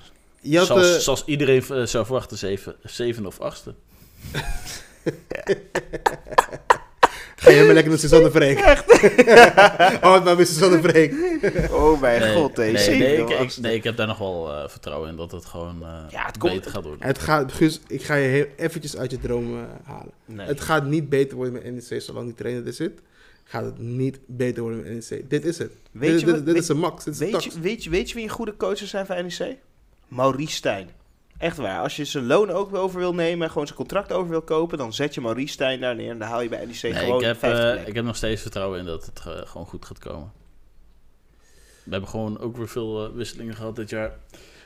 [0.53, 3.67] Had, zoals, zoals, iedereen zou verwachten, 7 of 8
[7.43, 8.59] Ga je maar lekker naar Suzanne Freek.
[8.75, 8.93] Echt?
[10.05, 11.13] oh, maar met Suzanne Freek.
[11.71, 12.91] Oh mijn god, nee, deze.
[12.91, 15.77] Nee, ik, ik, nee, ik heb daar nog wel uh, vertrouwen in dat het gewoon
[15.83, 17.07] uh, ja, het beter gaat worden.
[17.07, 20.13] Het gaat, ik ga je heel eventjes uit je droom uh, halen.
[20.25, 20.47] Nee.
[20.47, 23.01] Het gaat niet beter worden met NEC zolang die trainer er zit.
[23.45, 25.31] Gaat het niet beter worden met NEC.
[25.31, 25.73] Dit is het.
[25.91, 27.05] Weet dit, je, dit, dit weet, is een max.
[27.05, 29.57] Dit is weet, je, weet, je, weet je wie een goede coaches zijn van NEC?
[30.09, 30.89] Maurice Stijn.
[31.43, 31.81] Echt waar.
[31.81, 34.79] Als je zijn loon ook over wil nemen en gewoon zijn contract over wil kopen,
[34.79, 37.21] dan zet je Maurice Stijn daar neer en dan haal je bij NEC nee, gewoon
[37.21, 39.99] ik heb, uh, ik heb nog steeds vertrouwen in dat het uh, gewoon goed gaat
[39.99, 40.33] komen.
[41.85, 44.19] We hebben gewoon ook weer veel uh, wisselingen gehad dit jaar.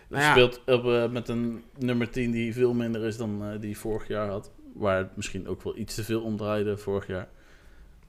[0.08, 0.30] Nou ja.
[0.30, 4.50] speelt op, met een nummer 10 die veel minder is dan die vorig jaar had.
[4.74, 7.28] Waar het misschien ook wel iets te veel omdraaide vorig jaar.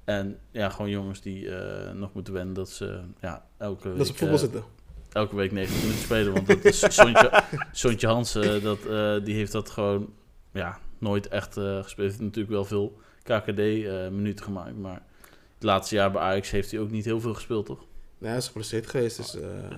[0.03, 1.49] En ja, gewoon jongens die
[1.93, 4.63] nog moeten wennen dat ze ja, elke Dat ze op voetbal zitten
[5.11, 6.33] elke week 90 minuten spelen.
[6.33, 10.13] Want dat is Sontje, Sontje Hansen, dat, uh, die heeft dat gewoon
[10.53, 12.07] ja, nooit echt uh, gespeeld.
[12.07, 14.77] Heeft natuurlijk wel veel KKD-minuten uh, gemaakt.
[14.77, 15.01] Maar
[15.53, 17.85] het laatste jaar bij Ajax heeft hij ook niet heel veel gespeeld, toch?
[18.17, 19.17] Nee, hij is geblesseerd geweest.
[19.17, 19.37] Dus,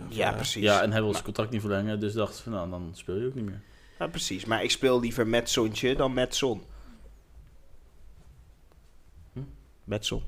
[0.10, 0.64] ja, precies.
[0.64, 2.00] Ja, en hij wil zijn contract niet verlengen.
[2.00, 3.62] Dus dacht van, nou, dan speel je ook niet meer.
[4.00, 4.46] Ja, precies.
[4.46, 6.62] Maar ik speel liever met Sontje dan met Son.
[9.34, 9.40] Hm?
[9.84, 10.24] Met Son.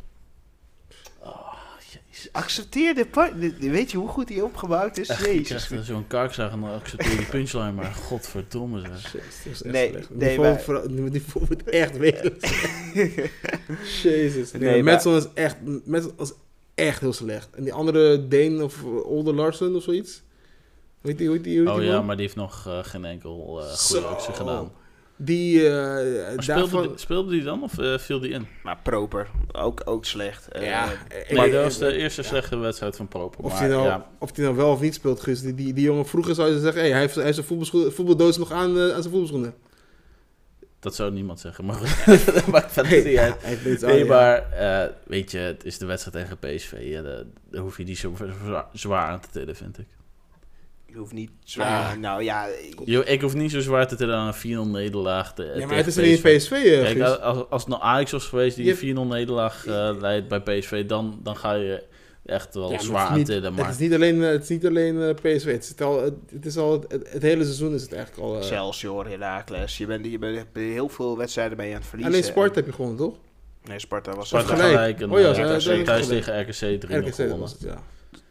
[2.31, 5.09] Accepteer de, Weet je hoe goed hij opgebouwd is?
[5.11, 5.69] Echt, Jezus.
[5.69, 9.13] Ik zo'n karkzag en dan accepteer die punchline, maar godverdomme zeg.
[9.13, 10.61] Jezus, nee, nee, maar...
[10.87, 12.37] Die moet echt weten.
[14.03, 14.51] Jezus.
[14.51, 15.55] Nee, nee Metson is echt,
[15.85, 16.33] Metson is
[16.75, 17.49] echt heel slecht.
[17.55, 20.21] En die andere Deen of Older Larsen of zoiets.
[21.01, 23.65] Weet die, hoe die, hoe oh ja, maar die heeft nog uh, geen enkel uh,
[23.65, 24.71] goede actie gedaan.
[25.23, 25.97] Die, uh,
[26.37, 26.87] speelde, daarvan...
[26.87, 28.47] die, speelde die dan of uh, viel die in?
[28.63, 30.47] Maar Proper, ook, ook slecht.
[30.55, 30.85] Uh, ja,
[31.33, 33.43] maar dat was de eerste slechte wedstrijd van Proper.
[33.43, 34.09] Of hij nou, ja.
[34.19, 35.41] of nou wel of niet speelt, Gus.
[35.41, 38.37] Die, die, die jongen vroeger zou je zeggen, hey, hij heeft, hij heeft zijn voetbaldoos
[38.37, 39.53] nog aan, aan zijn voetbalschoenen.
[40.79, 43.81] Dat zou niemand zeggen, maar dat maakt verder niet uit.
[43.81, 44.43] Nee, maar
[45.03, 47.01] weet je, het is de wedstrijd tegen PSV.
[47.49, 48.13] daar hoef je niet zo
[48.73, 49.87] zwaar aan te tillen, vind ik.
[50.91, 51.99] Je hoeft niet zwaar.
[51.99, 52.45] Nou ja.
[52.85, 53.05] Ik...
[53.07, 55.33] ik hoef niet zo zwaar te tellen aan een 4-0 nederlaag.
[55.33, 56.51] Te, ja, maar het is niet PSV.
[56.51, 58.95] Uh, Kijk, als, als het nou Ajax was geweest die je...
[58.95, 61.83] 4-0 nederlaag uh, leidt bij PSV, dan, dan ga je
[62.25, 63.53] echt wel ja, zwaar aan tillen.
[63.53, 63.65] Maar...
[63.65, 65.45] Het is niet alleen, het is niet alleen uh, PSV.
[65.45, 68.33] Het is, al, het, is al het, het, hele seizoen is het eigenlijk al.
[68.33, 68.39] Uh...
[68.39, 69.77] Excelsior, Heracles.
[69.77, 72.13] Je bent, je bent heel veel wedstrijden mee aan het verliezen.
[72.13, 72.55] Alleen Sport en...
[72.55, 73.15] heb je gewonnen, toch?
[73.63, 74.69] Nee, Sparta was Sparta gelijk.
[74.69, 77.39] gelijk en, oh ja, thuis tegen RKC 3 RKC gewonnen.
[77.39, 77.83] Was het, ja.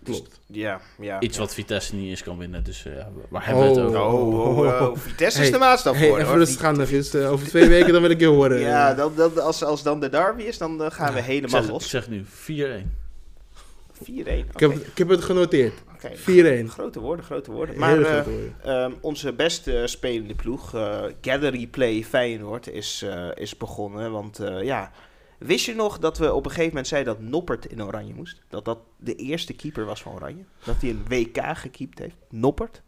[0.05, 0.41] Klopt.
[0.47, 1.21] Ja, ja.
[1.21, 2.65] Iets wat Vitesse niet eens kan winnen.
[2.65, 2.93] Dus uh,
[3.29, 4.01] waar hebben we het over?
[4.01, 4.97] Oh, oh, oh, oh.
[4.97, 6.19] Vitesse is de maatstaf hey, voor.
[6.19, 8.61] Even rustig gaan, uh, over twee weken dan wil ik je horen.
[8.61, 11.65] ja, dan, dan, als, als dan de derby is, dan uh, gaan we helemaal ik
[11.65, 11.83] zeg, los.
[11.85, 12.27] Ik zeg nu 4-1.
[12.27, 14.05] 4-1.
[14.05, 14.39] Okay.
[14.39, 15.75] Ik, heb, ik heb het genoteerd.
[15.95, 16.65] Okay.
[16.65, 16.67] 4-1.
[16.67, 17.79] Grote woorden, grote woorden.
[17.79, 18.83] Maar uh, grote woorden.
[18.85, 24.13] Um, onze beste spelende ploeg, uh, Gallery Play Feyenoord, is, uh, is begonnen.
[24.13, 24.93] Want ja,
[25.41, 28.43] Wist je nog dat we op een gegeven moment zeiden dat Noppert in Oranje moest?
[28.49, 30.45] Dat dat de eerste keeper was van Oranje?
[30.65, 32.17] Dat hij een WK gekiept heeft?
[32.29, 32.83] Noppert?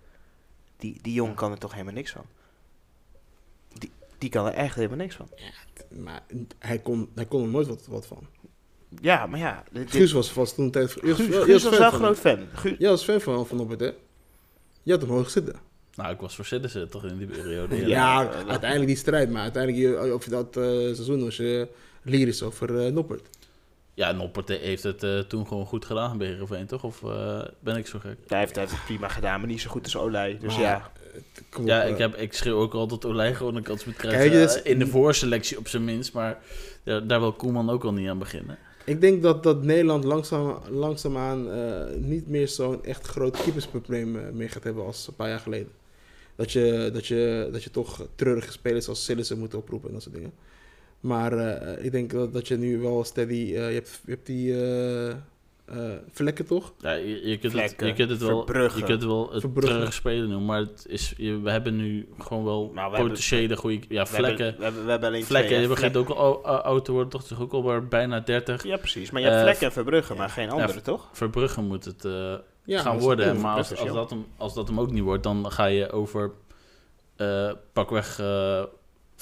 [0.76, 2.24] Die, die jongen kan er toch helemaal niks van?
[3.78, 5.28] Die, die kan er echt helemaal niks van.
[5.36, 6.22] Ja, maar
[6.58, 8.26] hij kon, hij kon er nooit wat, wat van.
[9.00, 9.64] Ja, maar ja.
[9.70, 10.90] Dit, Guus was vast toen een tijd...
[10.90, 12.46] Guus, Guus, Guus was wel een groot fan.
[12.52, 12.74] Guus.
[12.78, 13.90] Jij was fan van, van Noppert, hè?
[14.82, 15.54] Je had hem hoog zitten.
[15.94, 17.76] Nou, ik was voor Citizen toch in die periode.
[17.86, 19.30] Ja, ja uiteindelijk die strijd.
[19.30, 21.68] Maar uiteindelijk, of je dat uh, seizoen was je
[22.02, 23.28] lyrisch over uh, Noppert.
[23.94, 26.84] Ja, Noppert heeft het uh, toen gewoon goed gedaan bij Heerenveen, toch?
[26.84, 28.16] Of uh, ben ik zo gek?
[28.26, 30.38] Hij heeft, hij heeft het prima gedaan, maar niet zo goed als Olij.
[30.40, 30.92] Dus maar, ja.
[31.58, 34.64] Op, ja, ik, heb, ik schreeuw ook al dat Olij gewoon een kans moet krijgen.
[34.64, 36.12] in de voorselectie op zijn minst.
[36.12, 36.38] Maar
[36.82, 38.58] ja, daar wil Koeman ook al niet aan beginnen.
[38.84, 44.50] Ik denk dat, dat Nederland langzaam, langzaamaan uh, niet meer zo'n echt groot keepersprobleem meer
[44.50, 45.72] gaat hebben als een paar jaar geleden.
[46.36, 50.02] Dat je, dat je, dat je toch treurige spelers als Sillissen moet oproepen en dat
[50.02, 50.32] soort dingen.
[51.02, 53.32] Maar uh, ik denk dat, dat je nu wel steady...
[53.32, 54.52] Uh, je, hebt, je hebt die
[55.74, 56.72] uh, vlekken toch?
[56.78, 59.92] Ja, je, je, kunt, het, je kunt het wel, je kunt het wel het terug
[59.92, 60.46] spelen noemen.
[60.46, 63.80] Maar het is, je, we hebben nu gewoon wel nou, potentiële goede...
[63.88, 64.54] Ja, vlekken.
[64.56, 65.50] We hebben, we hebben, alleen vlekken.
[65.50, 67.24] Twee, je begint ook al oud te worden, toch?
[67.24, 68.64] Toch ook al maar bijna 30.
[68.64, 69.10] Ja, precies.
[69.10, 71.08] Maar je hebt vlekken en Verbrugge, maar geen andere, ja, toch?
[71.12, 72.08] Verbrugge moet het
[72.64, 73.40] ja, gaan worden.
[73.40, 76.32] Maar als, als, dat hem, als dat hem ook niet wordt, dan ga je over
[77.72, 78.20] pakweg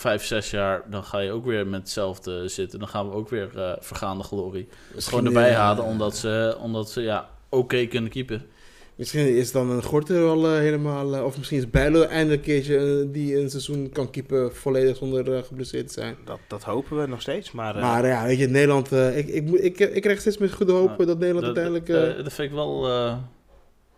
[0.00, 2.78] vijf, zes jaar, dan ga je ook weer met hetzelfde zitten.
[2.78, 4.68] Dan gaan we ook weer uh, vergaande glorie.
[4.94, 8.46] Misschien Gewoon erbij halen, omdat ze, omdat ze ja, oké kunnen keepen.
[8.94, 11.14] Misschien is dan een Gorter al uh, helemaal...
[11.14, 15.44] Uh, of misschien is Bijlo eindelijk een keertje die een seizoen kan keepen volledig zonder
[15.44, 16.16] geblesseerd te zijn.
[16.24, 17.78] Dat, dat hopen we nog steeds, maar...
[17.78, 18.92] maar ja, weet je, Nederland...
[18.92, 21.86] ik, ik, ik, ik, krijg steeds met goede hoop dat Nederland uiteindelijk...
[22.24, 22.88] dat vind ik wel...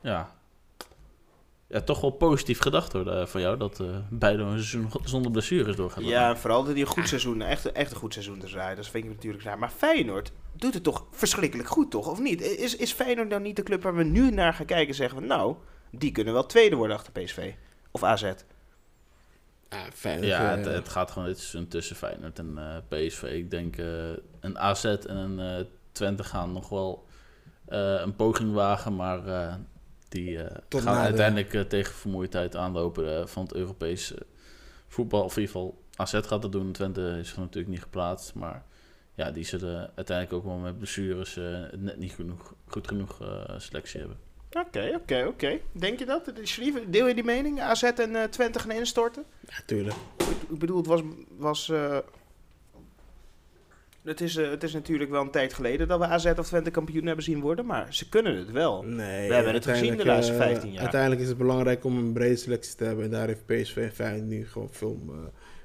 [0.03, 0.33] ja,
[1.73, 3.57] ja, toch wel positief gedacht hoor, van jou.
[3.57, 6.05] Dat uh, beide een seizoen zonder blessures doorgaan.
[6.05, 8.77] Ja, vooral dat hij een goed seizoen, echt, echt een goed seizoen te draaien.
[8.77, 9.59] Dat vind ik natuurlijk raar.
[9.59, 12.07] Maar Feyenoord doet het toch verschrikkelijk goed, toch?
[12.09, 12.41] Of niet?
[12.41, 15.19] Is, is Feyenoord nou niet de club waar we nu naar gaan kijken en zeggen
[15.19, 15.27] we...
[15.27, 15.57] Nou,
[15.91, 17.53] die kunnen wel tweede worden achter PSV.
[17.91, 18.23] Of AZ.
[19.69, 23.23] Ja, Feyenoord, ja het, het, gaat gewoon dit seizoen tussen Feyenoord en uh, PSV.
[23.23, 24.11] Ik denk uh,
[24.41, 27.07] een AZ en een Twente gaan nog wel
[27.67, 29.21] een poging wagen, maar
[30.13, 34.17] die uh, gaan uiteindelijk uh, tegen vermoeidheid aanlopen uh, van het Europese
[34.89, 35.25] voetbal.
[35.25, 36.73] Of in ieder geval AZ gaat dat doen.
[36.73, 38.35] Twente is er natuurlijk niet geplaatst.
[38.35, 38.65] Maar
[39.15, 41.39] ja, die zullen uiteindelijk ook wel met blessures
[41.77, 43.19] net niet genoeg, goed genoeg
[43.57, 44.19] selectie hebben.
[44.53, 45.59] Oké, oké, oké.
[45.73, 46.33] Denk je dat?
[46.89, 47.61] Deel je die mening?
[47.61, 49.25] AZ en Twente gaan instorten?
[49.49, 49.97] Ja, tuurlijk.
[50.49, 51.01] Ik, bedoel, het was,
[51.37, 51.73] was
[54.05, 56.71] het is, uh, het is natuurlijk wel een tijd geleden dat we AZ of Twente
[56.71, 58.83] kampioen hebben zien worden, maar ze kunnen het wel.
[58.83, 60.83] Nee, we hebben het gezien de laatste 15 eh, jaar.
[60.83, 63.93] Uiteindelijk is het belangrijk om een brede selectie te hebben en daar heeft PSV en
[63.93, 65.15] Feyenoord nu gewoon veel, uh,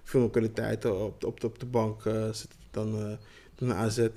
[0.04, 3.18] veel kwaliteit op, op, op de bank zitten dan,
[3.56, 4.08] dan AZ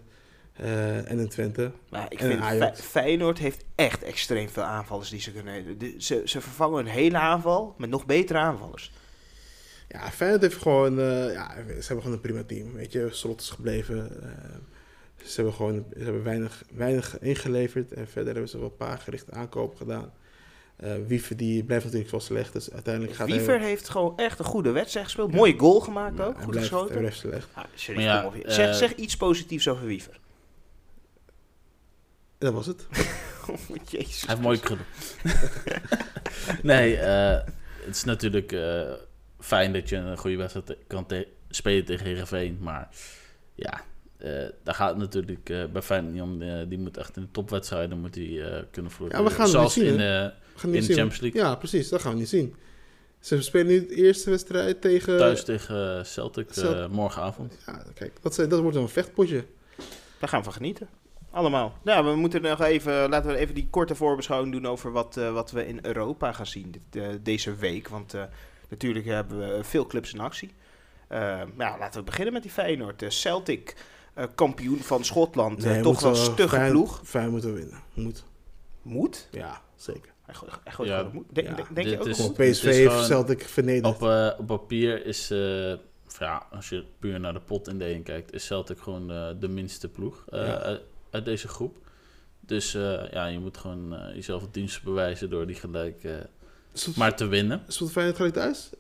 [1.05, 1.73] en een Twente.
[1.91, 2.43] Maar ik vind
[2.75, 5.79] Feyenoord heeft echt extreem veel aanvallers die ze kunnen.
[5.99, 8.93] ze, ze vervangen een hele aanval met nog betere aanvallers.
[9.93, 10.99] Ja, Feyenoord heeft gewoon...
[10.99, 12.73] Uh, ja, ze hebben gewoon een prima team.
[12.73, 13.97] Weet je, Slot is gebleven.
[14.23, 14.29] Uh,
[15.25, 17.93] ze hebben gewoon ze hebben weinig, weinig ingeleverd.
[17.93, 20.13] En verder hebben ze wel een paar gerichte aankopen gedaan.
[20.85, 22.53] Uh, Wiever die blijft natuurlijk wel slecht.
[22.53, 23.69] Dus uiteindelijk gaat Wiever hij...
[23.69, 25.33] heeft gewoon echt een goede wedstrijd gespeeld.
[25.33, 26.37] Mooie goal gemaakt ook.
[26.37, 26.91] Goed blijft, geschoten.
[26.91, 27.49] Hij blijft slecht.
[27.53, 27.65] Ah,
[27.97, 30.21] ja, zeg, zeg iets positiefs over Wiever.
[32.39, 32.87] Dat was het.
[33.51, 34.21] oh, Jezus.
[34.21, 34.85] Hij heeft mooi krullen.
[36.63, 38.53] nee, het is natuurlijk
[39.41, 41.07] fijn dat je een goede wedstrijd kan
[41.49, 42.59] spelen tegen Heerenveen.
[42.61, 42.89] Maar
[43.55, 43.81] ja,
[44.25, 46.43] uh, daar gaat het natuurlijk uh, bij Feyenoord niet om.
[46.43, 49.17] Uh, die moet echt in de topwedstrijden moet die, kunnen vloeien.
[49.17, 51.41] Ja, we gaan Zoals niet zien, in, in de Champions League.
[51.41, 51.89] Ja, precies.
[51.89, 52.55] Dat gaan we niet zien.
[53.21, 55.19] Ze spelen nu de eerste wedstrijd tegen...
[55.19, 56.49] Thuis tegen Celtic
[56.91, 57.57] morgenavond.
[57.67, 59.45] Ja, kijk, dat, dat wordt een vechtpotje.
[60.19, 60.89] Daar gaan we van genieten.
[61.31, 61.79] Allemaal.
[61.83, 65.51] Nou, we moeten nog even, laten we even die korte voorbeschouwing doen over wat, wat
[65.51, 67.89] we in Europa gaan zien dit, deze week.
[67.89, 68.15] Want
[68.71, 70.51] Natuurlijk hebben we veel clubs in actie.
[71.13, 73.05] Uh, ja, laten we beginnen met die Feyenoord.
[73.09, 73.77] Celtic,
[74.19, 75.65] uh, kampioen van Schotland.
[75.65, 77.01] Nee, toch wel een stugge fijn, ploeg.
[77.05, 77.83] Fijn moeten winnen.
[77.95, 78.25] Moet.
[78.83, 79.29] Moet?
[79.31, 80.13] Ja, zeker.
[80.25, 80.35] Hij
[80.73, 81.27] gooit ja, moet.
[81.33, 83.95] Denk, ja, denk je ook is, PSV heeft Celtic vernederd.
[83.95, 85.29] Op, uh, op papier is,
[86.19, 89.07] ja, als je puur naar de pot in de kijkt, is Celtic gewoon
[89.41, 91.77] de minste ploeg uit, uit, deze groep.
[92.41, 92.73] Dus
[93.11, 96.03] ja, je moet gewoon jezelf het dienst bewijzen door die gelijk
[96.97, 97.63] maar te winnen.
[97.67, 98.71] Speelt Feyenoord gelijk thuis?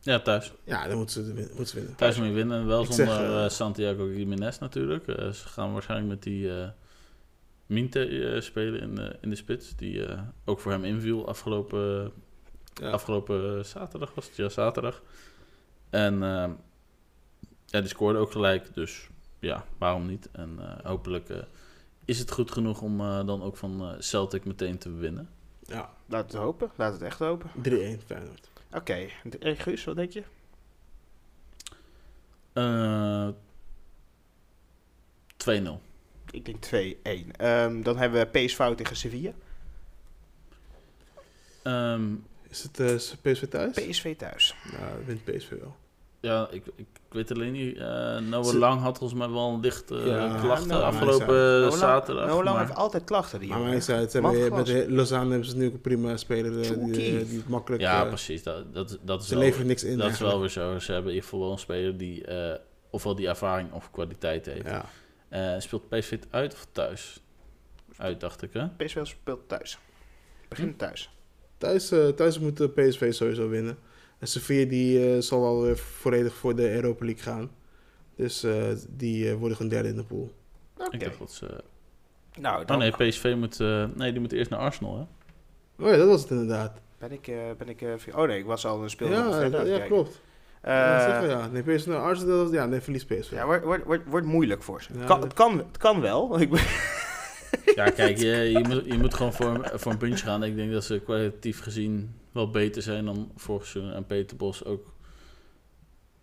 [0.00, 0.52] Ja, thuis.
[0.64, 1.94] Ja, dan moeten ze, moeten ze winnen.
[1.94, 2.66] Thuis moet je winnen.
[2.66, 5.06] Wel zonder zeg, uh, Santiago Jiménez natuurlijk.
[5.06, 6.68] Uh, ze gaan waarschijnlijk met die uh,
[7.66, 9.76] Minte spelen in, in de spits.
[9.76, 10.06] Die
[10.44, 12.12] ook voor hem inviel afgelopen,
[12.74, 12.90] ja.
[12.90, 14.36] afgelopen zaterdag was het.
[14.36, 15.02] Ja, zaterdag.
[15.90, 16.18] En
[17.66, 18.74] ja, die scoorde ook gelijk.
[18.74, 19.08] Dus
[19.38, 20.28] ja, waarom niet?
[20.32, 21.28] En hopelijk
[22.04, 25.28] is het goed genoeg om dan ook van Celtic meteen te winnen.
[25.66, 25.90] Ja.
[26.06, 26.70] Laat het hopen.
[26.74, 27.50] Laat het echt hopen.
[27.50, 27.60] 3-1
[28.06, 28.50] Feyenoord.
[28.72, 29.10] Oké.
[29.38, 29.56] Okay.
[29.56, 30.22] Guus, wat denk je?
[32.54, 33.28] Uh,
[35.36, 35.80] 2-0.
[36.30, 37.40] Ik denk 2-1.
[37.40, 39.32] Um, dan hebben we PSV tegen Sevilla.
[41.62, 43.74] Um, is het uh, PSV thuis?
[43.74, 44.54] PSV thuis.
[44.72, 45.76] Nou, wint PSV wel.
[46.24, 47.76] Ja, ik, ik weet alleen niet.
[47.76, 52.26] Uh, Noah Lang had volgens mij wel een lichte uh, klachten nou, afgelopen zaterdag.
[52.26, 53.40] Noah Lang heeft altijd klachten.
[53.40, 56.52] Die maar mij zei, ze hebben, met Lausanne hebben ze nu ook een prima speler
[56.52, 57.82] uh, die, die, makkelijk...
[57.82, 58.42] Ja, precies.
[58.42, 60.78] Dat, dat, dat is ze leveren niks in Dat is wel weer zo.
[60.78, 62.26] Ze hebben in ieder geval wel een speler die
[62.90, 64.70] ofwel die ervaring of kwaliteit heeft.
[65.30, 65.60] Ja.
[65.60, 67.20] speelt PSV uit of thuis?
[67.96, 68.68] Uit, dacht ik, hè?
[68.68, 69.78] PSV speelt thuis.
[70.48, 70.76] Begin hm?
[70.76, 71.10] thuis.
[71.58, 73.78] Thuis, thuis moet PSV sowieso winnen.
[74.24, 77.50] En Sevilla die, uh, zal wel weer volledig voor de Europa League gaan.
[78.16, 78.54] Dus uh,
[78.88, 80.34] die uh, worden gewoon derde in de pool.
[80.74, 80.88] Okay.
[80.90, 81.64] Ik dacht dat ze...
[82.40, 82.76] Nou, dan...
[82.76, 83.58] Oh nee, PSV moet...
[83.96, 85.02] nee, die moet eerst naar Arsenal, hè?
[85.84, 86.80] Oh ja, dat was het inderdaad.
[86.98, 87.32] Ben ik...
[87.58, 89.12] ben ik oh nee, ik was al een speler.
[89.12, 90.20] Ja, verder, ja, klopt.
[90.64, 90.70] Uh,
[91.28, 93.30] ja, nee, PSV naar Arsenal, ja, nee, verlies PSV.
[93.30, 94.98] Ja, wordt, wordt, wordt, wordt moeilijk voor ze.
[94.98, 96.40] Ja, kan, het, kan, het kan wel.
[97.74, 100.44] ja, kijk, je, je, moet, je moet gewoon voor, voor een puntje gaan.
[100.44, 103.94] Ik denk dat ze kwalitatief gezien wel beter zijn dan vorig seizoen.
[103.94, 104.92] En Peter Bos ook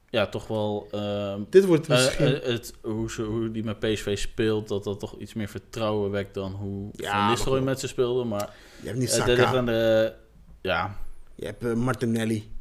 [0.09, 0.87] ja, toch wel.
[0.91, 2.33] Uh, Dit wordt misschien.
[2.33, 6.11] Uh, het, hoe, ze, hoe die met PSV speelt, dat dat toch iets meer vertrouwen
[6.11, 8.23] wekt dan hoe ja, Van Nistelrooy met ze speelde.
[8.23, 9.61] Maar je hebt niet Saka.
[9.61, 10.13] de,
[10.61, 10.97] ja.
[11.35, 12.51] Je hebt Martinelli.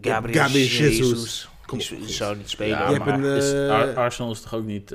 [0.00, 0.98] Gabriel, Gabriel Jesus.
[0.98, 1.48] Jesus.
[1.66, 2.78] Kom die zou niet spelen.
[2.78, 4.94] Ja, je maar hebt een, is, Arsenal is toch ook niet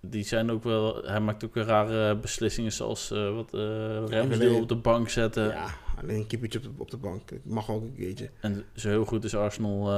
[0.00, 1.02] die zijn ook wel.
[1.04, 3.60] Hij maakt ook weer rare beslissingen, zoals uh, wat uh,
[4.08, 5.48] Ramsdale op de bank zetten.
[5.48, 5.70] Ja,
[6.02, 7.30] alleen een keepertje op de, op de bank.
[7.42, 8.30] mag ook een keertje.
[8.40, 9.92] En zo heel goed is Arsenal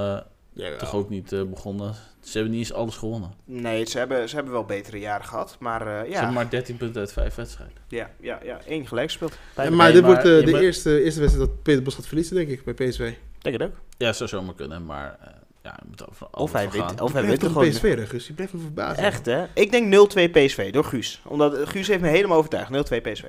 [0.55, 1.95] uh, toch ook niet uh, begonnen.
[2.21, 3.33] Ze hebben niet eens alles gewonnen.
[3.45, 5.57] Nee, ze hebben, ze hebben wel betere jaren gehad.
[5.61, 6.05] Maar, uh, ja.
[6.05, 7.77] Ze hebben maar 13 punten uit 5 wedstrijden.
[7.89, 9.39] Ja, ja, ja één gelijk speelt.
[9.57, 12.65] Ja, maar dit wordt de eerste, eerste wedstrijd dat Peter Bos gaat verliezen, denk ik,
[12.65, 13.13] bij PSV.
[13.39, 13.77] Denk het ook.
[13.97, 15.19] Ja, zou zomaar kunnen, maar
[15.63, 17.69] ja, je moet over of hij wint, of hij wint gewoon.
[17.69, 18.27] PSV, hè, Guus.
[18.27, 19.05] Je blijft me verbazen.
[19.05, 19.45] Echt, hè?
[19.55, 21.21] Ik denk 0-2 PSV door Guus.
[21.25, 22.93] Omdat Guus heeft me helemaal overtuigd.
[22.93, 23.25] 0-2 PSV.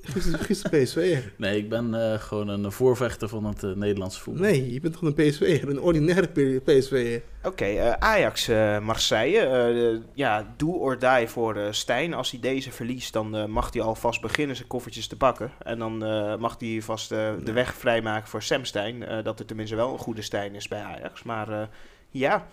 [0.00, 1.18] De PSV.
[1.36, 4.44] Nee, ik ben uh, gewoon een voorvechter van het uh, Nederlandse voetbal.
[4.44, 7.20] Nee, je bent gewoon een PSV, een ordinaire PSV.
[7.38, 8.48] Oké, okay, uh, Ajax,
[8.82, 10.02] Marseille.
[10.14, 12.14] ja, do or die voor Stijn.
[12.14, 15.52] Als hij deze verliest, dan mag hij alvast beginnen zijn koffertjes te pakken.
[15.62, 15.98] En dan
[16.40, 19.22] mag hij vast de weg vrijmaken voor Sam Stijn.
[19.22, 21.22] dat er tenminste wel een goede Stijn is bij Ajax.
[21.22, 21.68] Maar
[22.10, 22.46] ja,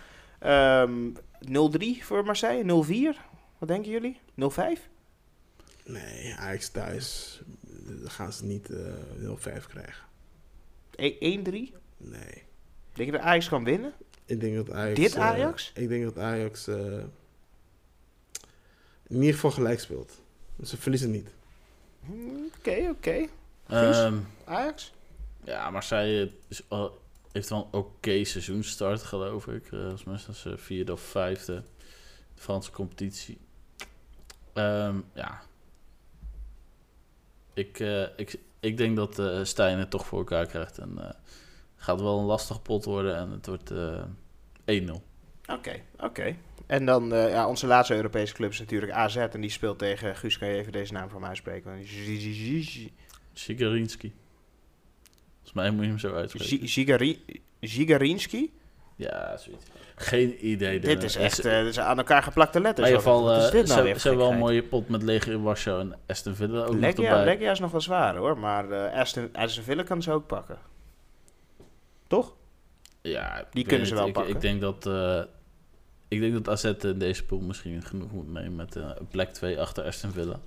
[0.44, 1.70] um, ehm,
[2.02, 3.20] 0-3 voor Marseille, 0-4.
[3.58, 4.20] Wat denken jullie?
[4.36, 4.88] 0-5?
[5.88, 7.42] Nee, Ajax thuis
[7.88, 8.88] dan gaan ze niet uh,
[9.24, 10.06] eh, 0-5 krijgen.
[11.72, 11.76] 1-3?
[11.98, 12.44] Nee.
[12.94, 13.94] Denk je dat Ajax kan winnen?
[14.26, 15.00] Ik denk dat Ajax...
[15.00, 15.72] Dit eh, Ajax?
[15.76, 16.76] Uh, ik denk dat Ajax uh,
[19.08, 20.22] in ieder geval gelijk speelt.
[20.56, 21.30] Dus ze verliezen niet.
[22.58, 23.28] Oké, oké.
[23.68, 24.06] Okay.
[24.06, 24.94] Um, Ajax?
[25.44, 26.86] Ja, Marseille is, uh,
[27.32, 29.72] heeft wel een oké okay seizoenstart, geloof ik.
[29.72, 31.64] Uh, als mensen vierde of vijfde
[32.36, 33.38] de Franse competitie.
[34.54, 35.42] Um, ja,
[37.58, 40.78] ik, uh, ik, ik denk dat uh, Stijn het toch voor elkaar krijgt.
[40.78, 41.10] En uh,
[41.76, 43.76] gaat wel een lastige pot worden en het wordt 1-0.
[43.76, 45.02] Oké,
[45.48, 46.06] okay, oké.
[46.06, 46.38] Okay.
[46.66, 49.16] En dan ja, onze laatste Europese club is natuurlijk AZ.
[49.16, 51.88] En die speelt tegen, Guus, kan je even deze naam voor mij spreken?
[53.34, 54.14] Zigarinski.
[55.34, 57.18] Volgens mij moet je hem zo uitspreken.
[57.60, 58.54] Zigarinski?
[58.98, 59.66] Ja, zoiets.
[59.96, 60.80] Geen idee.
[60.80, 62.88] Dit is echt uh, is aan elkaar geplakte letters.
[62.88, 65.96] In ieder geval, is nou ze, hebben wel een mooie pot met Leger Warschau en
[66.08, 67.26] Aston Villa ook Legia, nog erbij.
[67.26, 70.58] Legia is nog wel zwaar hoor, maar uh, Aston, Aston Villa kan ze ook pakken.
[72.08, 72.34] Toch?
[73.02, 74.36] Ja, die kunnen ze wel ik, pakken.
[74.36, 75.22] Ik denk dat, uh,
[76.08, 79.60] ik denk dat AZ in deze pool misschien genoeg moet nemen met een plek 2
[79.60, 80.40] achter Aston Villa.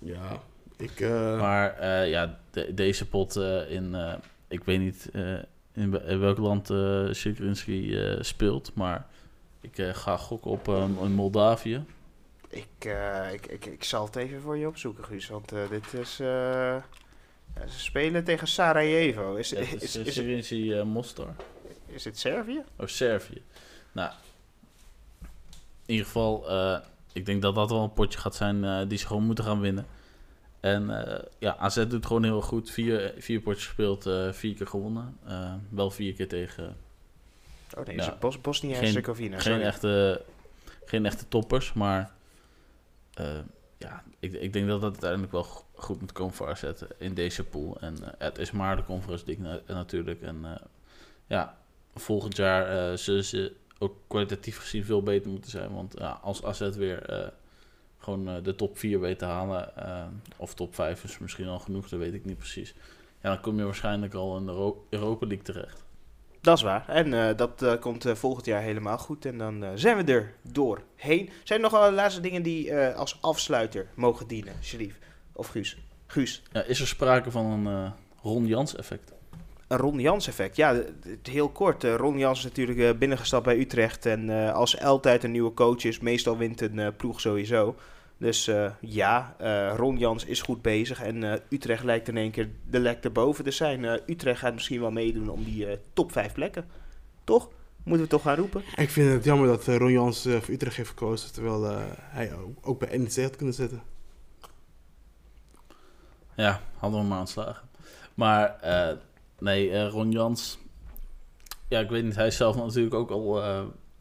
[0.00, 0.40] Ja,
[0.76, 1.00] ik...
[1.38, 3.36] Maar ja, de, deze pot
[3.68, 3.96] in,
[4.48, 5.08] ik weet niet
[5.72, 7.12] in, in welk land uh,
[8.20, 8.74] speelt.
[8.74, 9.06] Maar
[9.60, 11.84] ik ga gokken op in Moldavië.
[12.48, 12.66] Ik,
[13.32, 15.28] ik, ik, ik zal het even voor je opzoeken, Guus.
[15.28, 16.16] Want dit is...
[16.16, 16.82] ze
[17.66, 19.34] spelen tegen Sarajevo.
[19.34, 21.34] Is, ja, is, is, is, is het, Mostar.
[21.86, 22.62] Is het Servië?
[22.76, 23.42] Oh, Servië.
[23.92, 24.12] Nou,
[25.86, 26.50] in ieder geval,
[27.12, 29.86] ik denk dat dat wel een potje gaat zijn die ze gewoon moeten gaan winnen.
[30.64, 32.70] En uh, ja, AZ doet gewoon heel goed.
[32.70, 35.18] Vier, vier potjes gespeeld, uh, vier keer gewonnen.
[35.28, 36.76] Uh, wel vier keer tegen...
[37.78, 39.40] Oh nee, ja, Bos, Bosnië-Herzegovina.
[39.40, 40.22] Geen, geen, echte,
[40.84, 42.12] geen echte toppers, maar...
[43.78, 46.64] ja, ik, ik denk dat dat uiteindelijk wel goed moet komen voor AZ
[46.98, 47.76] in deze pool.
[47.80, 50.22] En het is maar de Conference League natuurlijk.
[50.22, 50.60] En
[51.26, 51.58] ja,
[51.94, 55.74] volgend jaar zullen ze ook kwalitatief gezien veel beter moeten zijn.
[55.74, 57.32] Want als AZ weer
[58.04, 59.72] gewoon uh, de top 4 weet te halen.
[59.78, 60.04] Uh,
[60.36, 62.74] of top 5 is misschien al genoeg, dat weet ik niet precies.
[63.22, 65.84] Ja, dan kom je waarschijnlijk al in de Europa League terecht.
[66.40, 66.88] Dat is waar.
[66.88, 69.24] En uh, dat komt volgend jaar helemaal goed.
[69.24, 71.30] En dan zijn we er doorheen.
[71.44, 74.98] Zijn er nog wel laatste dingen die als afsluiter mogen dienen, Sherif?
[75.32, 75.78] Of Guus?
[76.06, 76.42] Guus.
[76.52, 77.92] Ja, is er sprake van een
[78.22, 79.12] Ron Jans effect?
[79.68, 80.56] Een Ron Jans effect.
[80.56, 80.82] Ja,
[81.22, 81.84] heel kort.
[81.84, 84.06] Ron Jans is natuurlijk binnengestapt bij Utrecht.
[84.06, 87.76] En als altijd een nieuwe coach is, meestal wint een ploeg sowieso.
[88.24, 91.02] Dus uh, ja, uh, Ron Jans is goed bezig.
[91.02, 93.84] En uh, Utrecht lijkt in één keer de lek erboven te zijn.
[94.06, 96.66] Utrecht gaat misschien wel meedoen om die top 5 plekken.
[97.24, 97.50] Toch?
[97.82, 98.62] Moeten we toch gaan roepen?
[98.76, 101.32] Ik vind het jammer dat Ron Jans voor Utrecht heeft gekozen.
[101.32, 101.64] Terwijl
[101.98, 103.82] hij ook bij NEC had kunnen zitten.
[106.34, 107.68] Ja, hadden we maar aanslagen.
[108.14, 108.56] Maar
[109.38, 110.58] nee, Ron Jans...
[111.68, 112.16] Ja, ik weet niet.
[112.16, 113.42] Hij is zelf natuurlijk ook al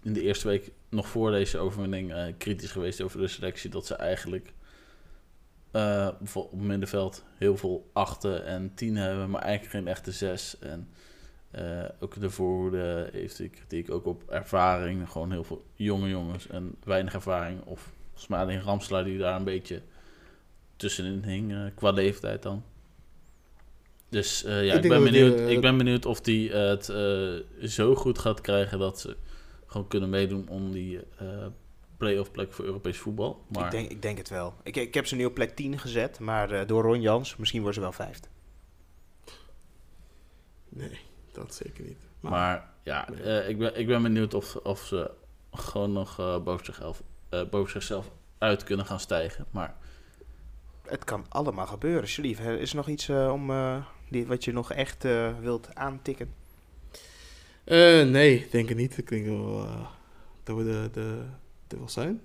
[0.03, 3.69] in de eerste week nog voor deze overwinning uh, kritisch geweest over de selectie.
[3.69, 4.53] Dat ze eigenlijk
[5.71, 10.59] uh, op middenveld heel veel achten en tien hebben, maar eigenlijk geen echte zes.
[10.59, 10.89] En
[11.55, 15.09] uh, ook de voorhoede heeft de kritiek ook op ervaring.
[15.09, 17.61] Gewoon heel veel jonge jongens en weinig ervaring.
[17.63, 19.81] Of volgens mij alleen Ramslaar die daar een beetje
[20.75, 22.63] tussenin hing qua leeftijd dan.
[24.09, 26.85] Dus ja, ik, ik ben benieuwd, ik ben benieuwd of hij het
[27.71, 29.15] zo goed gaat krijgen dat ze
[29.73, 31.45] gewoon kunnen meedoen om die uh,
[31.97, 33.45] play-off plek voor Europees voetbal.
[33.47, 33.65] Maar...
[33.65, 34.53] Ik, denk, ik denk het wel.
[34.63, 37.61] Ik, ik heb ze nu op plek 10 gezet, maar uh, door Ron Jans, misschien
[37.61, 38.27] worden ze wel vijfde.
[40.69, 40.99] Nee,
[41.31, 41.97] dat zeker niet.
[42.19, 45.11] Maar, maar ja, uh, ik, ben, ik ben benieuwd of, of ze
[45.51, 49.45] gewoon nog boven, zichzelf, boven zichzelf uit kunnen gaan stijgen.
[49.51, 49.75] Maar
[50.83, 52.09] het kan allemaal gebeuren.
[52.09, 53.51] Slief, is er nog iets om,
[54.09, 55.03] die, wat je nog echt
[55.39, 56.42] wilt aantikken?
[57.65, 58.97] Nee, denk ik niet.
[58.97, 59.67] Ik denk wel,
[60.43, 61.23] dat we de, de,
[61.67, 62.21] de wel zijn.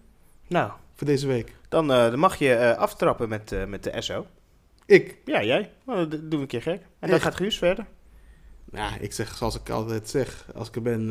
[0.46, 0.72] Nou.
[0.94, 1.54] Voor deze week.
[1.68, 4.26] Dan, dan mag je aftrappen met, met de SO.
[4.88, 5.16] Ik?
[5.24, 5.72] Ja, jij.
[5.86, 6.82] Nou, dat doen we een keer gek.
[6.98, 7.86] En dan gaat Guus verder.
[8.72, 11.08] Ja, ik zeg zoals ik altijd zeg, als ik er ben,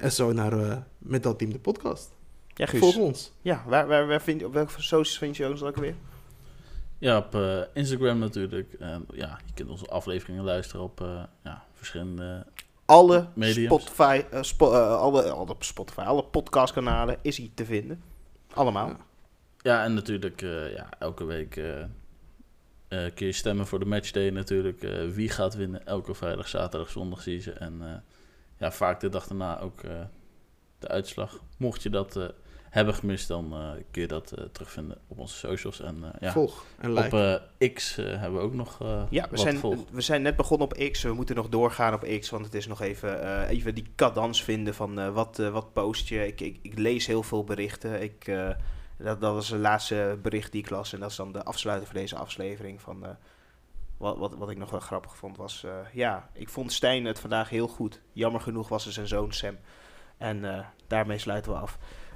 [0.00, 2.10] uh, SO naar uh, Met Dat Team de podcast.
[2.54, 2.80] Ja, Guus.
[2.80, 3.32] Volg ons.
[3.42, 5.94] Ja, waar, waar, waar vind, op welke socials vind je ons ook weer?
[6.98, 8.72] Ja, op uh, Instagram natuurlijk.
[8.72, 11.00] En ja, je kunt onze afleveringen luisteren op
[11.42, 12.46] ja, verschillende
[12.92, 18.02] alle Spotify, spo alle, alle Spotify, alle podcastkanalen is hij te vinden.
[18.54, 18.88] Allemaal.
[18.88, 18.96] Ja,
[19.58, 20.40] ja en natuurlijk
[20.76, 21.50] ja, elke week
[22.88, 24.80] kun je stemmen voor de matchday natuurlijk.
[25.14, 27.52] Wie gaat winnen elke vrijdag, zaterdag, zondag zie je ze.
[27.52, 28.04] En
[28.58, 29.80] ja, vaak de dag daarna ook
[30.78, 31.38] de uitslag.
[31.56, 32.32] Mocht je dat
[32.72, 33.54] hebben gemist, dan
[33.90, 35.80] kun je dat terugvinden op onze socials.
[35.80, 37.40] En, ja, Volg en like.
[37.58, 38.78] Op X hebben we ook nog
[39.10, 39.60] Ja, we zijn,
[39.90, 41.02] we zijn net begonnen op X.
[41.02, 44.74] We moeten nog doorgaan op X, want het is nog even, even die cadans vinden
[44.74, 46.26] van wat, wat post je.
[46.26, 48.02] Ik, ik, ik, lees heel veel berichten.
[48.02, 48.28] Ik
[49.02, 50.92] dat, dat was het laatste bericht die ik las.
[50.92, 52.80] En dat is dan de afsluiter voor deze aflevering.
[52.80, 53.10] Van, uh,
[53.96, 55.62] wat, wat, wat ik nog wel grappig vond was...
[55.66, 58.00] Uh, ja, ik vond Stijn het vandaag heel goed.
[58.12, 59.56] Jammer genoeg was er zijn zoon Sam.
[60.16, 61.78] En uh, daarmee sluiten we af.